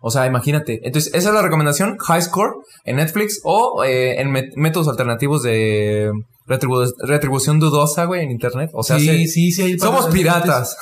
[0.00, 0.80] O sea, imagínate.
[0.84, 1.96] Entonces, esa es la recomendación.
[1.98, 2.52] High Score
[2.84, 6.10] en Netflix o eh, en métodos alternativos de
[6.46, 8.70] retribu- retribución dudosa, güey, en internet.
[8.72, 9.62] O sea, Sí, se- sí, sí.
[9.62, 10.76] hay somos piratas.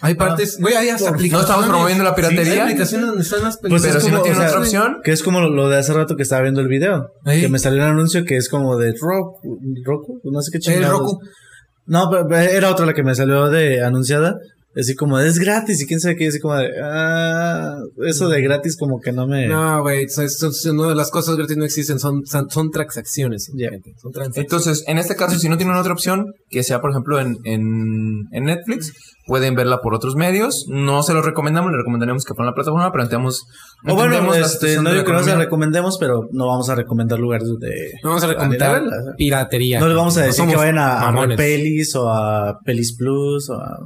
[0.00, 0.58] Hay partes.
[0.60, 1.32] Güey, hay hasta aplicaciones.
[1.32, 2.64] No estamos promoviendo la Hay piratería.
[2.64, 4.96] aplicaciones donde están las Pues pero es si no tienen o sea, otra opción.
[5.02, 7.06] Que es como lo, de hace rato que estaba viendo el video.
[7.24, 9.58] Que me salió un anuncio que es como de Roku.
[9.84, 10.98] Roku no sé qué El chingados.
[10.98, 11.18] Roku.
[11.86, 14.34] No, pero, pero era otra la que me salió de anunciada.
[14.78, 16.28] Así como es gratis y quién sabe qué.
[16.28, 16.68] Así como de.
[16.82, 19.46] Ah, eso de gratis como que no me.
[19.46, 23.44] No, güey, son- son- son- no, las cosas gratis no existen, son, son, son transacciones.
[23.44, 24.36] Son transacciones.
[24.36, 27.62] Entonces, en este caso, si no tienen otra opción, que sea, por ejemplo, en, en,
[28.32, 28.92] en Netflix,
[29.26, 30.66] pueden verla por otros medios.
[30.68, 33.44] No se lo recomendamos, le recomendaremos que pongan la plataforma, pero entendemos.
[33.86, 37.48] o bueno, este, no digo que no se recomendemos, pero no vamos a recomendar lugares
[37.60, 37.92] de.
[38.02, 38.86] No vamos a recomendar ¿eh?
[39.16, 39.78] piratería.
[39.80, 41.36] No les vamos a decir que vayan a, a.
[41.36, 43.78] Pelis o a Pelis Plus o a,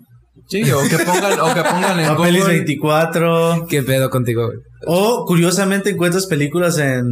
[0.49, 2.57] Sí, o que pongan, o que pongan en a Pelis Google.
[2.57, 3.67] 24.
[3.69, 4.59] ¿Qué pedo contigo, güey?
[4.87, 7.05] O curiosamente encuentras películas en,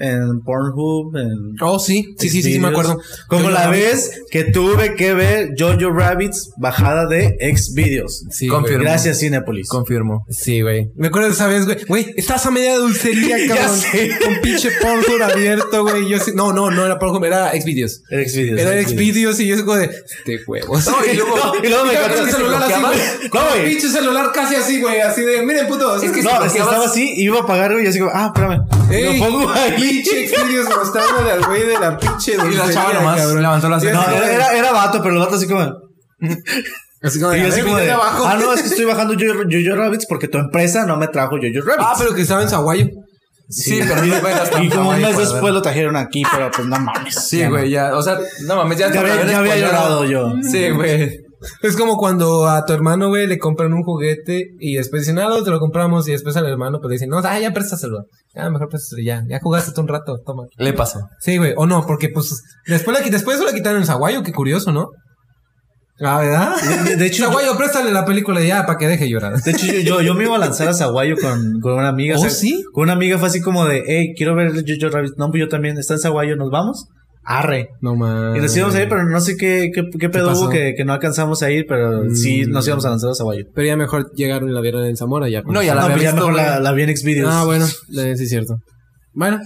[0.00, 1.28] en Pornhub, en
[1.60, 2.98] Oh, sí, sí, sí, sí, sí, me acuerdo.
[3.28, 8.24] Como Yo la vez que tuve que ver Jojo Rabbits bajada de Xvideos.
[8.30, 8.78] Sí, Confirmo.
[8.78, 8.88] güey.
[8.90, 9.68] Gracias Cinepolis.
[9.68, 10.24] Confirmo.
[10.30, 10.88] Sí, güey.
[10.96, 11.84] Me acuerdo de esa vez, güey.
[11.86, 13.76] Güey, estás a media dulcería, Ya cabrón.
[13.78, 14.10] sé.
[14.24, 16.08] Con pinche Pornhub abierto, güey.
[16.08, 18.02] Yo sí- No, no, no era Pornhub, era Xvideos.
[18.10, 18.58] Xvideos.
[18.60, 19.88] Era Xvideos y yo es como de...
[20.24, 20.86] De huevos.
[20.86, 22.98] No, y luego- y luego me Y con el celular así, güey.
[23.34, 23.68] No, güey.
[23.70, 25.00] pinche celular casi así, güey.
[25.00, 26.02] Así de, miren, putos.
[26.02, 28.32] Es que No, es que estaba así, iba a pagar y yo así como, ah,
[28.34, 28.60] espérame.
[28.90, 29.89] Ey, lo pongo ahí.
[29.90, 33.42] Pinche Xvideos mostrándole al güey de la pinche Y la chava nomás cabrón.
[33.42, 34.06] levantó la Sí, ceja.
[34.06, 35.60] No, era, era, era vato, pero el vato así como.
[37.02, 38.24] Así como Y yo así como de, de abajo.
[38.26, 41.36] ah, no, es que estoy bajando Jojo Jojo Rabbits porque tu empresa no me trajo
[41.36, 41.78] Jojo Rabbits.
[41.86, 42.86] Ah, pero que estaba en Zaguayo.
[43.48, 46.78] Sí, pero me hasta Y como un mes después lo trajeron aquí, pero pues no
[46.78, 47.14] mames.
[47.28, 47.96] Sí, güey, ya.
[47.96, 50.32] O sea, no mames, ya, Ya había, ya había llorado yo.
[50.42, 51.18] Sí, güey.
[51.62, 55.28] Es como cuando a tu hermano, güey, le compran un juguete y después dicen, ah,
[55.28, 56.08] no, te lo compramos.
[56.08, 58.04] Y después al hermano, pues le dicen, no, ah, ya préstaselo.
[58.34, 59.22] Ya, mejor préstaselo ya.
[59.28, 60.44] Ya jugaste tú un rato, toma.
[60.58, 61.00] Le pasó.
[61.20, 61.54] Sí, güey.
[61.56, 64.88] O no, porque pues después, le, después eso le quitaron el Zaguayo, qué curioso, ¿no?
[66.02, 66.56] Ah, ¿verdad?
[66.84, 69.38] De, de hecho, Zaguayo, préstale la película ya para que deje llorar.
[69.40, 72.16] De hecho, yo, yo, yo me iba a lanzar a Zaguayo con, con una amiga.
[72.18, 72.62] ¿Oh, sí?
[72.72, 75.12] Con una amiga fue así como de, hey, quiero ver Jojo Rabbit.
[75.18, 75.76] No, pues yo también.
[75.76, 76.86] Está en Zaguayo, ¿nos vamos?
[77.22, 77.68] Arre.
[77.80, 78.38] No mames.
[78.38, 80.84] Y nos íbamos a ir, pero no sé qué, qué, qué pedo hubo que, que
[80.84, 82.50] no alcanzamos a ir, pero sí Mm.
[82.50, 83.44] nos íbamos a lanzar a Zaguayo.
[83.54, 85.42] Pero ya mejor llegaron y la vieron en Zamora ya.
[85.42, 87.30] No, ya la no, había ya mejor la, la vi en Xvideos.
[87.32, 88.56] Ah, bueno, eh, sí es cierto.
[89.12, 89.38] Bueno,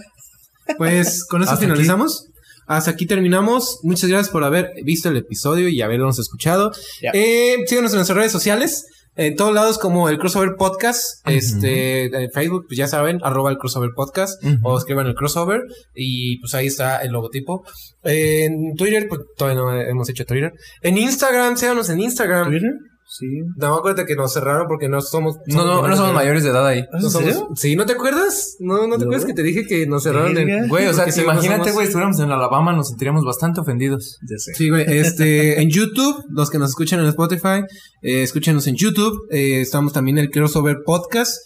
[0.79, 2.29] pues con eso finalizamos.
[2.67, 3.81] Hasta aquí terminamos.
[3.83, 6.73] Muchas gracias por haber visto el episodio y habernos escuchado.
[7.03, 7.11] Ya.
[7.13, 8.87] Eh, síganos en nuestras redes sociales.
[9.17, 11.27] En todos lados como el Crossover Podcast.
[11.27, 14.43] Este, en Facebook, pues ya saben, arroba el Crossover Podcast.
[14.63, 15.63] O escriban el Crossover.
[15.95, 17.65] Y pues ahí está el logotipo.
[18.03, 20.53] En Twitter, pues todavía no hemos hecho Twitter.
[20.83, 22.49] En Instagram, síganos en Instagram.
[22.51, 22.71] ¿Twitter?
[23.17, 23.27] Sí.
[23.57, 25.37] No, acuérdate que nos cerraron porque no somos...
[25.47, 26.81] No, no, no somos mayores de edad ahí.
[26.81, 27.49] ¿En No somos- serio?
[27.55, 28.57] Sí, ¿no te acuerdas?
[28.59, 29.11] No, ¿no te No.
[29.11, 30.67] acuerdas que te dije que nos cerraron en...
[30.69, 34.19] Güey, o sea, imagínate, somos- güey, estuviéramos en Alabama, nos sentiríamos bastante ofendidos.
[34.29, 34.55] Ya sé.
[34.55, 37.63] Sí, güey, este, en YouTube, los que nos escuchan en Spotify,
[38.03, 41.37] eh, escúchenos en YouTube, eh, estamos también en el Crossover Podcast,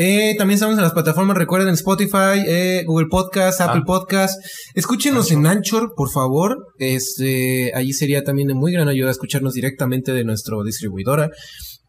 [0.00, 3.84] eh, también estamos en las plataformas, recuerden Spotify, eh, Google Podcast, Apple Ah.
[3.84, 4.40] Podcast,
[4.74, 10.12] escúchenos en Anchor, por favor, este, allí sería también de muy gran ayuda escucharnos directamente
[10.12, 11.30] de nuestro distribuidora.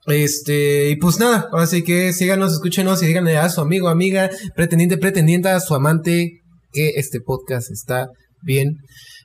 [0.07, 4.31] Este, y pues nada, ahora sí que síganos, escúchenos y díganle a su amigo, amiga,
[4.55, 6.41] pretendiente, pretendienta, a su amante,
[6.73, 8.07] que este podcast está
[8.41, 8.77] bien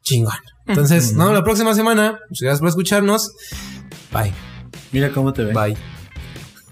[0.03, 0.35] chingón.
[0.67, 3.33] Entonces, no, la próxima semana, muchas gracias por escucharnos.
[4.13, 4.33] Bye.
[4.93, 5.55] Mira cómo te ve.
[5.55, 5.94] Bye.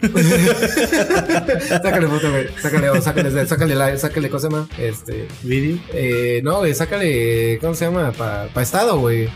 [1.69, 2.49] sácale foto, güey.
[2.61, 4.69] Sácale, sácale, sácale, la- sácale, ¿cómo se llama?
[4.79, 5.79] Este, Video.
[5.93, 8.13] eh, no, güey, sácale, ¿cómo se llama?
[8.13, 9.29] Para estado, güey.